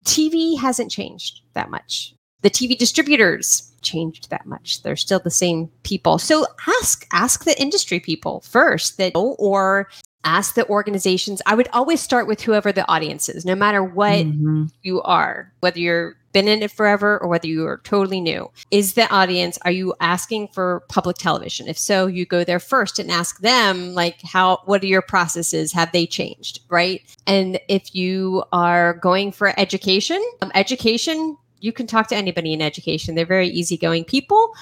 TV 0.05 0.59
hasn't 0.59 0.91
changed 0.91 1.41
that 1.55 1.71
much. 1.71 2.13
The 2.41 2.51
TV 2.51 2.77
distributors 2.77 3.71
changed 3.81 4.29
that 4.29 4.45
much. 4.45 4.83
They're 4.83 4.95
still 4.95 5.19
the 5.19 5.31
same 5.31 5.69
people. 5.83 6.19
So 6.19 6.45
ask 6.67 7.05
ask 7.11 7.45
the 7.45 7.59
industry 7.59 7.99
people 7.99 8.41
first 8.41 8.97
that 8.97 9.13
or 9.15 9.89
ask 10.23 10.53
the 10.53 10.67
organizations. 10.67 11.41
I 11.45 11.55
would 11.55 11.69
always 11.73 11.99
start 11.99 12.27
with 12.27 12.41
whoever 12.41 12.71
the 12.71 12.87
audience 12.89 13.27
is, 13.27 13.43
no 13.45 13.55
matter 13.55 13.83
what 13.83 14.25
Mhm. 14.25 14.69
you 14.83 15.01
are, 15.01 15.51
whether 15.61 15.79
you're 15.79 16.15
been 16.31 16.47
in 16.47 16.63
it 16.63 16.71
forever 16.71 17.17
or 17.17 17.27
whether 17.27 17.47
you 17.47 17.65
are 17.65 17.81
totally 17.83 18.21
new. 18.21 18.49
Is 18.71 18.93
the 18.93 19.09
audience, 19.09 19.57
are 19.63 19.71
you 19.71 19.93
asking 19.99 20.49
for 20.49 20.83
public 20.89 21.17
television? 21.17 21.67
If 21.67 21.77
so, 21.77 22.07
you 22.07 22.25
go 22.25 22.43
there 22.43 22.59
first 22.59 22.99
and 22.99 23.11
ask 23.11 23.39
them, 23.39 23.93
like, 23.93 24.21
how, 24.21 24.61
what 24.65 24.83
are 24.83 24.87
your 24.87 25.01
processes? 25.01 25.71
Have 25.73 25.91
they 25.91 26.05
changed? 26.05 26.61
Right. 26.69 27.01
And 27.25 27.59
if 27.67 27.95
you 27.95 28.43
are 28.51 28.95
going 28.95 29.31
for 29.31 29.53
education, 29.59 30.23
um, 30.41 30.51
education, 30.55 31.37
you 31.59 31.73
can 31.73 31.87
talk 31.87 32.07
to 32.07 32.15
anybody 32.15 32.53
in 32.53 32.61
education. 32.61 33.15
They're 33.15 33.25
very 33.25 33.49
easygoing 33.49 34.05
people. 34.05 34.53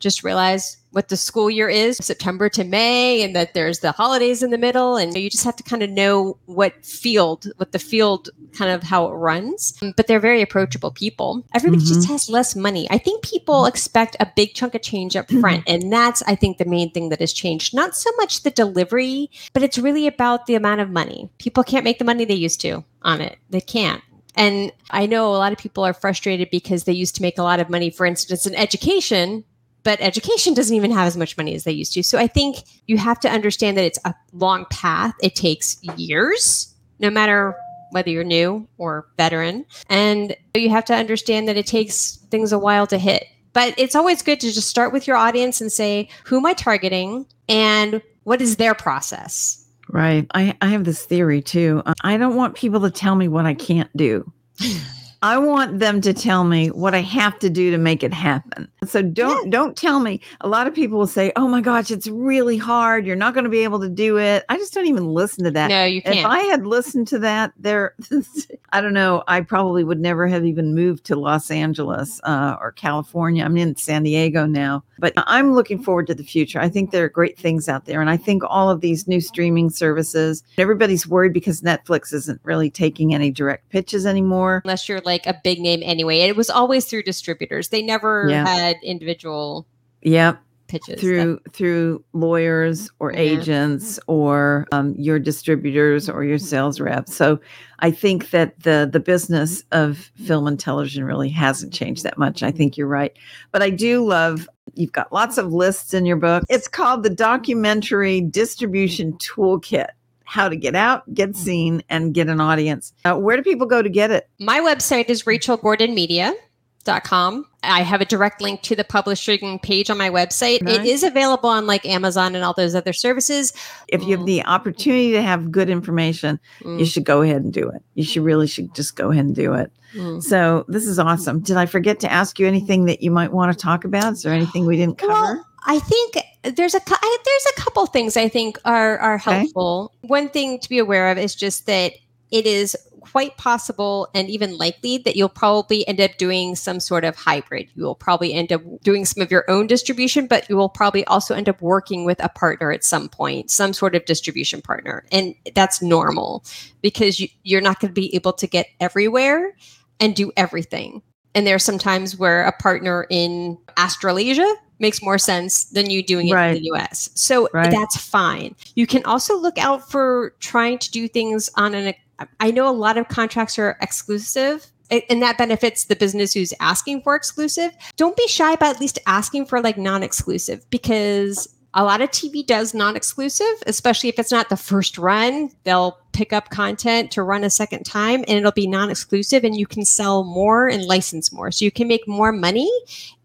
Just 0.00 0.22
realize 0.22 0.76
what 0.90 1.08
the 1.08 1.16
school 1.16 1.50
year 1.50 1.68
is 1.68 1.98
September 1.98 2.48
to 2.48 2.64
May, 2.64 3.22
and 3.22 3.36
that 3.36 3.52
there's 3.52 3.80
the 3.80 3.92
holidays 3.92 4.42
in 4.42 4.50
the 4.50 4.58
middle. 4.58 4.96
And 4.96 5.16
you 5.16 5.28
just 5.28 5.44
have 5.44 5.56
to 5.56 5.62
kind 5.62 5.82
of 5.82 5.90
know 5.90 6.38
what 6.46 6.84
field, 6.84 7.46
what 7.56 7.72
the 7.72 7.78
field 7.78 8.30
kind 8.52 8.70
of 8.70 8.82
how 8.82 9.06
it 9.06 9.12
runs. 9.12 9.78
But 9.96 10.06
they're 10.06 10.20
very 10.20 10.40
approachable 10.40 10.90
people. 10.90 11.44
Everybody 11.54 11.82
just 11.82 12.00
mm-hmm. 12.00 12.12
has 12.12 12.28
less 12.28 12.56
money. 12.56 12.88
I 12.90 12.98
think 12.98 13.22
people 13.22 13.62
mm-hmm. 13.62 13.68
expect 13.68 14.16
a 14.20 14.32
big 14.34 14.54
chunk 14.54 14.74
of 14.74 14.82
change 14.82 15.14
up 15.14 15.26
mm-hmm. 15.26 15.40
front. 15.40 15.64
And 15.66 15.92
that's, 15.92 16.22
I 16.22 16.34
think, 16.34 16.58
the 16.58 16.64
main 16.64 16.90
thing 16.90 17.10
that 17.10 17.20
has 17.20 17.32
changed. 17.32 17.74
Not 17.74 17.94
so 17.94 18.10
much 18.16 18.42
the 18.42 18.50
delivery, 18.50 19.30
but 19.52 19.62
it's 19.62 19.78
really 19.78 20.06
about 20.06 20.46
the 20.46 20.54
amount 20.54 20.80
of 20.80 20.90
money. 20.90 21.28
People 21.38 21.64
can't 21.64 21.84
make 21.84 21.98
the 21.98 22.04
money 22.04 22.24
they 22.24 22.34
used 22.34 22.60
to 22.62 22.84
on 23.02 23.20
it. 23.20 23.38
They 23.50 23.60
can't. 23.60 24.02
And 24.34 24.72
I 24.90 25.06
know 25.06 25.34
a 25.34 25.36
lot 25.36 25.50
of 25.50 25.58
people 25.58 25.84
are 25.84 25.92
frustrated 25.92 26.48
because 26.50 26.84
they 26.84 26.92
used 26.92 27.16
to 27.16 27.22
make 27.22 27.38
a 27.38 27.42
lot 27.42 27.58
of 27.58 27.68
money, 27.68 27.90
for 27.90 28.06
instance, 28.06 28.46
in 28.46 28.54
education, 28.54 29.44
but 29.84 30.00
education 30.00 30.54
doesn't 30.54 30.74
even 30.74 30.90
have 30.90 31.06
as 31.06 31.16
much 31.16 31.36
money 31.36 31.54
as 31.54 31.64
they 31.64 31.72
used 31.72 31.92
to. 31.94 32.02
So 32.02 32.18
I 32.18 32.26
think 32.26 32.58
you 32.86 32.98
have 32.98 33.20
to 33.20 33.30
understand 33.30 33.76
that 33.76 33.84
it's 33.84 33.98
a 34.04 34.14
long 34.32 34.66
path. 34.70 35.14
It 35.22 35.34
takes 35.34 35.82
years, 35.96 36.74
no 36.98 37.10
matter 37.10 37.56
whether 37.90 38.10
you're 38.10 38.24
new 38.24 38.68
or 38.76 39.06
veteran. 39.16 39.64
And 39.88 40.36
you 40.54 40.70
have 40.70 40.84
to 40.86 40.94
understand 40.94 41.48
that 41.48 41.56
it 41.56 41.66
takes 41.66 42.16
things 42.30 42.52
a 42.52 42.58
while 42.58 42.86
to 42.88 42.98
hit. 42.98 43.26
But 43.52 43.74
it's 43.78 43.94
always 43.94 44.22
good 44.22 44.40
to 44.40 44.52
just 44.52 44.68
start 44.68 44.92
with 44.92 45.06
your 45.06 45.16
audience 45.16 45.60
and 45.60 45.72
say, 45.72 46.08
who 46.24 46.36
am 46.36 46.46
I 46.46 46.52
targeting 46.52 47.26
and 47.48 48.02
what 48.24 48.42
is 48.42 48.56
their 48.56 48.74
process? 48.74 49.64
Right. 49.88 50.26
I, 50.34 50.56
I 50.60 50.68
have 50.68 50.84
this 50.84 51.02
theory 51.04 51.40
too. 51.40 51.82
I 52.02 52.18
don't 52.18 52.36
want 52.36 52.54
people 52.54 52.80
to 52.82 52.90
tell 52.90 53.14
me 53.14 53.26
what 53.26 53.46
I 53.46 53.54
can't 53.54 53.94
do. 53.96 54.30
I 55.22 55.38
want 55.38 55.80
them 55.80 56.00
to 56.02 56.14
tell 56.14 56.44
me 56.44 56.68
what 56.68 56.94
I 56.94 57.00
have 57.00 57.38
to 57.40 57.50
do 57.50 57.70
to 57.72 57.78
make 57.78 58.02
it 58.04 58.12
happen. 58.14 58.68
So 58.86 59.02
don't 59.02 59.50
don't 59.50 59.76
tell 59.76 59.98
me. 60.00 60.20
A 60.42 60.48
lot 60.48 60.66
of 60.68 60.74
people 60.74 60.98
will 60.98 61.06
say, 61.08 61.32
"Oh 61.34 61.48
my 61.48 61.60
gosh, 61.60 61.90
it's 61.90 62.06
really 62.06 62.56
hard. 62.56 63.04
You're 63.04 63.16
not 63.16 63.34
going 63.34 63.44
to 63.44 63.50
be 63.50 63.64
able 63.64 63.80
to 63.80 63.88
do 63.88 64.18
it." 64.18 64.44
I 64.48 64.56
just 64.56 64.72
don't 64.72 64.86
even 64.86 65.06
listen 65.08 65.44
to 65.44 65.50
that. 65.50 65.68
No, 65.68 65.84
you 65.84 65.98
If 65.98 66.04
can't. 66.04 66.18
If 66.18 66.24
I 66.26 66.38
had 66.40 66.66
listened 66.66 67.08
to 67.08 67.18
that, 67.18 67.52
there, 67.58 67.94
I 68.72 68.80
don't 68.80 68.92
know. 68.94 69.24
I 69.26 69.40
probably 69.40 69.82
would 69.82 69.98
never 70.00 70.26
have 70.28 70.44
even 70.44 70.74
moved 70.74 71.04
to 71.06 71.16
Los 71.16 71.50
Angeles 71.50 72.20
uh, 72.22 72.56
or 72.60 72.70
California. 72.72 73.44
I'm 73.44 73.56
in 73.56 73.74
San 73.76 74.04
Diego 74.04 74.46
now, 74.46 74.84
but 75.00 75.12
I'm 75.16 75.52
looking 75.54 75.82
forward 75.82 76.06
to 76.08 76.14
the 76.14 76.22
future. 76.24 76.60
I 76.60 76.68
think 76.68 76.92
there 76.92 77.04
are 77.04 77.08
great 77.08 77.36
things 77.38 77.68
out 77.68 77.86
there, 77.86 78.00
and 78.00 78.08
I 78.08 78.16
think 78.16 78.42
all 78.46 78.70
of 78.70 78.80
these 78.82 79.08
new 79.08 79.20
streaming 79.20 79.70
services. 79.70 80.44
Everybody's 80.58 81.08
worried 81.08 81.32
because 81.32 81.62
Netflix 81.62 82.12
isn't 82.12 82.40
really 82.44 82.70
taking 82.70 83.14
any 83.14 83.30
direct 83.32 83.68
pitches 83.70 84.06
anymore. 84.06 84.62
unless 84.64 84.88
you're 84.88 85.00
like 85.08 85.26
a 85.26 85.40
big 85.42 85.58
name 85.60 85.80
anyway. 85.82 86.18
It 86.20 86.36
was 86.36 86.50
always 86.50 86.84
through 86.84 87.02
distributors. 87.04 87.70
They 87.70 87.82
never 87.82 88.28
Yeah. 88.28 88.46
had 88.46 88.76
individual 88.82 89.66
Yep, 90.02 90.38
pitches. 90.68 91.00
through 91.00 91.40
through 91.52 92.04
lawyers 92.12 92.90
or 93.00 93.10
Yeah. 93.12 93.18
agents 93.20 93.98
or 94.06 94.66
um, 94.70 94.94
your 94.98 95.18
distributors 95.18 96.08
or 96.08 96.22
your 96.24 96.38
sales 96.38 96.78
reps. 96.78 97.16
So 97.16 97.40
I 97.80 97.90
think 97.90 98.30
that 98.30 98.62
the 98.62 98.88
the 98.92 99.00
business 99.00 99.64
of 99.72 100.10
film 100.26 100.46
and 100.46 100.58
television 100.60 101.04
really 101.04 101.30
hasn't 101.30 101.72
changed 101.72 102.04
that 102.04 102.18
much. 102.18 102.42
I 102.42 102.50
think 102.50 102.76
you're 102.76 102.86
right, 103.00 103.12
but 103.50 103.62
I 103.62 103.70
do 103.70 104.04
love. 104.04 104.48
You've 104.74 104.92
got 104.92 105.12
lots 105.12 105.38
of 105.38 105.52
lists 105.52 105.94
in 105.94 106.04
your 106.06 106.18
book. 106.18 106.44
It's 106.50 106.68
called 106.68 107.02
the 107.02 107.10
Documentary 107.10 108.20
Distribution 108.20 109.14
Toolkit: 109.14 109.88
How 110.28 110.48
to 110.50 110.56
Get 110.56 110.74
Out, 110.76 111.12
Get 111.14 111.34
Seen, 111.36 111.82
and 111.88 112.12
Get 112.12 112.28
an 112.28 112.38
Audience. 112.38 112.92
Uh, 113.04 113.14
where 113.16 113.36
do 113.38 113.42
people 113.42 113.66
go 113.66 113.80
to 113.80 113.88
get 113.88 114.10
it? 114.10 114.28
My 114.38 114.60
website 114.60 115.08
is 115.08 115.22
rachelgordonmedia.com. 115.22 117.46
I 117.62 117.82
have 117.82 118.00
a 118.00 118.04
direct 118.04 118.40
link 118.42 118.62
to 118.62 118.76
the 118.76 118.84
publishing 118.84 119.58
page 119.58 119.90
on 119.90 119.96
my 119.98 120.10
website. 120.10 120.56
It 120.56 120.62
Nice. 120.64 120.86
is 120.86 121.02
available 121.02 121.48
on 121.48 121.66
like 121.66 121.84
Amazon 121.86 122.34
and 122.34 122.44
all 122.44 122.52
those 122.54 122.74
other 122.74 122.92
services. 122.92 123.52
If 123.88 124.04
you 124.04 124.16
have 124.18 124.26
the 124.26 124.44
opportunity 124.44 125.12
to 125.12 125.22
have 125.22 125.50
good 125.50 125.70
information, 125.70 126.38
Mm, 126.62 126.78
you 126.78 126.84
should 126.84 127.04
go 127.04 127.22
ahead 127.22 127.42
and 127.42 127.52
do 127.52 127.68
it. 127.68 127.82
You 127.94 128.04
should 128.04 128.22
really 128.22 128.46
should 128.46 128.74
just 128.74 128.96
go 128.96 129.10
ahead 129.10 129.24
and 129.24 129.34
do 129.34 129.54
it. 129.54 129.72
mm. 129.94 130.22
So 130.22 130.64
this 130.68 130.86
is 130.86 130.98
awesome. 130.98 131.40
Did 131.40 131.56
I 131.56 131.64
forget 131.66 132.00
to 132.00 132.12
ask 132.12 132.38
you 132.38 132.46
anything 132.46 132.84
that 132.84 133.02
you 133.02 133.10
might 133.10 133.32
want 133.32 133.50
to 133.52 133.58
talk 133.58 133.84
about? 133.84 134.12
Is 134.12 134.22
there 134.22 134.32
anything 134.34 134.66
we 134.66 134.76
didn't 134.76 134.98
cover? 134.98 135.12
Well, 135.12 135.46
I 135.66 135.78
think 135.80 136.16
there's 136.42 136.74
a 136.74 136.80
there's 136.80 137.46
a 137.56 137.60
couple 137.60 137.84
things 137.86 138.16
I 138.16 138.28
think 138.28 138.58
are 138.64 138.98
are 138.98 139.14
Okay. 139.16 139.30
helpful. 139.30 139.92
One 140.02 140.28
thing 140.28 140.60
to 140.60 140.68
be 140.68 140.78
aware 140.78 141.10
of 141.10 141.18
is 141.18 141.34
just 141.34 141.66
that 141.66 141.92
it 142.30 142.46
is 142.46 142.76
quite 143.00 143.36
possible 143.38 144.08
and 144.14 144.28
even 144.28 144.58
likely 144.58 144.98
that 144.98 145.16
you'll 145.16 145.28
probably 145.30 145.86
end 145.88 146.00
up 146.00 146.16
doing 146.18 146.54
some 146.54 146.78
sort 146.78 147.04
of 147.04 147.16
hybrid. 147.16 147.68
You 147.74 147.84
will 147.84 147.94
probably 147.94 148.34
end 148.34 148.52
up 148.52 148.62
doing 148.82 149.06
some 149.06 149.22
of 149.22 149.30
your 149.30 149.44
own 149.48 149.66
distribution, 149.66 150.26
but 150.26 150.48
you 150.50 150.56
will 150.56 150.68
probably 150.68 151.04
also 151.06 151.34
end 151.34 151.48
up 151.48 151.62
working 151.62 152.04
with 152.04 152.22
a 152.22 152.28
partner 152.28 152.70
at 152.70 152.84
some 152.84 153.08
point, 153.08 153.50
some 153.50 153.72
sort 153.72 153.94
of 153.94 154.04
distribution 154.04 154.60
partner. 154.60 155.04
And 155.10 155.34
that's 155.54 155.80
normal 155.80 156.44
because 156.82 157.18
you, 157.18 157.28
you're 157.44 157.62
not 157.62 157.80
going 157.80 157.94
to 157.94 158.00
be 158.00 158.14
able 158.14 158.34
to 158.34 158.46
get 158.46 158.66
everywhere 158.78 159.56
and 160.00 160.14
do 160.14 160.30
everything. 160.36 161.00
And 161.34 161.46
there 161.46 161.54
are 161.54 161.60
some 161.60 161.78
times 161.78 162.18
where 162.18 162.44
a 162.44 162.52
partner 162.52 163.06
in 163.08 163.56
Australasia 163.78 164.54
makes 164.78 165.02
more 165.02 165.18
sense 165.18 165.64
than 165.64 165.90
you 165.90 166.02
doing 166.02 166.28
it 166.28 166.34
Right. 166.34 166.56
in 166.56 166.62
the 166.62 166.70
US. 166.74 167.10
So 167.14 167.48
Right. 167.52 167.70
that's 167.70 167.96
fine. 167.96 168.54
You 168.74 168.86
can 168.86 169.04
also 169.04 169.36
look 169.36 169.58
out 169.58 169.90
for 169.90 170.34
trying 170.40 170.78
to 170.78 170.90
do 170.90 171.08
things 171.08 171.50
on 171.56 171.74
an 171.74 171.94
I 172.40 172.50
know 172.50 172.68
a 172.68 172.72
lot 172.74 172.96
of 172.98 173.06
contracts 173.08 173.58
are 173.60 173.76
exclusive 173.80 174.66
and 174.90 175.22
that 175.22 175.38
benefits 175.38 175.84
the 175.84 175.94
business 175.94 176.32
who's 176.32 176.52
asking 176.60 177.02
for 177.02 177.14
exclusive. 177.14 177.72
Don't 177.96 178.16
be 178.16 178.26
shy 178.26 178.52
about 178.54 178.74
at 178.76 178.80
least 178.80 178.98
asking 179.06 179.46
for 179.46 179.60
like 179.60 179.76
non-exclusive 179.78 180.68
because 180.70 181.48
A 181.74 181.84
lot 181.84 182.00
of 182.00 182.10
TV 182.10 182.44
does 182.44 182.72
non 182.72 182.96
exclusive, 182.96 183.62
especially 183.66 184.08
if 184.08 184.18
it's 184.18 184.32
not 184.32 184.48
the 184.48 184.56
first 184.56 184.96
run. 184.96 185.50
They'll 185.64 185.98
pick 186.18 186.32
up 186.32 186.50
content 186.50 187.12
to 187.12 187.22
run 187.22 187.44
a 187.44 187.50
second 187.50 187.84
time 187.84 188.24
and 188.26 188.38
it'll 188.38 188.50
be 188.50 188.66
non 188.66 188.90
exclusive 188.90 189.44
and 189.44 189.56
you 189.56 189.68
can 189.68 189.84
sell 189.84 190.24
more 190.24 190.66
and 190.66 190.84
license 190.84 191.32
more. 191.32 191.52
So 191.52 191.64
you 191.64 191.70
can 191.70 191.86
make 191.86 192.08
more 192.08 192.32
money 192.32 192.68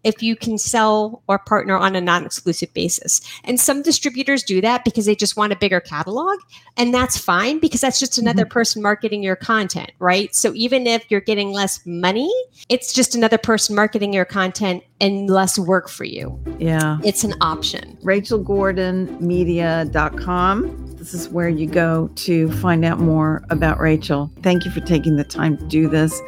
if 0.04 0.22
you 0.22 0.36
can 0.36 0.58
sell 0.58 1.20
or 1.26 1.40
partner 1.40 1.76
on 1.76 1.96
a 1.96 2.00
non 2.00 2.24
exclusive 2.24 2.72
basis. 2.72 3.20
And 3.42 3.58
some 3.58 3.82
distributors 3.82 4.44
do 4.44 4.60
that 4.60 4.84
because 4.84 5.06
they 5.06 5.16
just 5.16 5.36
want 5.36 5.52
a 5.52 5.56
bigger 5.56 5.80
catalog. 5.80 6.38
And 6.76 6.94
that's 6.94 7.18
fine 7.18 7.58
because 7.58 7.80
that's 7.80 7.98
just 7.98 8.16
another 8.16 8.44
mm-hmm. 8.44 8.52
person 8.52 8.80
marketing 8.80 9.24
your 9.24 9.34
content, 9.34 9.90
right? 9.98 10.32
So 10.32 10.54
even 10.54 10.86
if 10.86 11.04
you're 11.10 11.20
getting 11.20 11.50
less 11.50 11.84
money, 11.84 12.32
it's 12.68 12.92
just 12.92 13.16
another 13.16 13.38
person 13.38 13.74
marketing 13.74 14.12
your 14.12 14.24
content 14.24 14.84
and 15.00 15.28
less 15.28 15.58
work 15.58 15.88
for 15.88 16.04
you. 16.04 16.40
Yeah. 16.60 16.98
It's 17.02 17.24
an 17.24 17.34
option. 17.40 17.98
RachelGordonMedia.com 18.04 20.83
this 21.04 21.12
is 21.12 21.28
where 21.28 21.50
you 21.50 21.66
go 21.66 22.08
to 22.14 22.50
find 22.52 22.82
out 22.82 22.98
more 22.98 23.44
about 23.50 23.78
Rachel. 23.78 24.32
Thank 24.40 24.64
you 24.64 24.70
for 24.70 24.80
taking 24.80 25.16
the 25.16 25.24
time 25.24 25.58
to 25.58 25.64
do 25.66 25.86
this. 25.86 26.18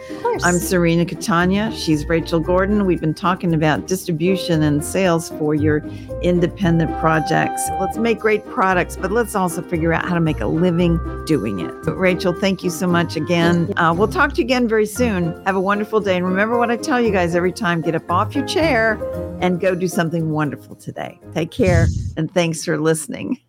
I'm 0.45 0.57
Cirina 0.57 1.09
Catania. 1.09 1.73
She's 1.73 2.07
Rachel 2.07 2.41
Gordon. 2.41 2.85
We've 2.85 3.01
been 3.01 3.15
talking 3.15 3.55
about 3.55 3.87
distribution 3.87 4.63
and 4.63 4.85
sales 4.85 5.31
for 5.31 5.55
your 5.55 5.79
independent 6.21 6.95
projects. 7.01 7.67
Let's 7.81 7.97
make 7.97 8.19
great 8.19 8.45
products, 8.45 8.99
but 8.99 9.11
let's 9.11 9.35
also 9.35 9.63
figure 9.63 9.95
out 9.95 10.05
how 10.05 10.13
to 10.13 10.21
make 10.21 10.41
a 10.41 10.47
living 10.47 10.99
doing 11.25 11.61
it. 11.61 11.73
But 11.83 11.97
Rachel, 11.97 12.35
thank 12.35 12.63
you 12.63 12.69
so 12.69 12.87
much 12.87 13.17
again. 13.17 13.73
Uh, 13.79 13.95
we'll 13.97 14.09
talk 14.09 14.35
to 14.35 14.43
you 14.43 14.45
again 14.45 14.69
very 14.69 14.85
soon. 14.85 15.43
Have 15.47 15.57
a 15.57 15.61
wonderful 15.61 16.01
day. 16.01 16.17
And 16.17 16.27
remember 16.27 16.59
what 16.59 16.71
I 16.71 16.77
tell 16.77 17.01
you 17.01 17.11
guys 17.11 17.35
every 17.35 17.53
time 17.53 17.81
get 17.81 17.95
up 17.95 18.11
off 18.11 18.35
your 18.35 18.47
chair 18.47 19.01
and 19.41 19.59
go 19.59 19.75
do 19.75 19.89
something 19.89 20.33
wonderful 20.33 20.77
today. 20.77 21.19
Take 21.33 21.51
care 21.51 21.87
and 22.19 22.31
thanks 22.31 22.63
for 22.63 22.77
listening. 22.77 23.41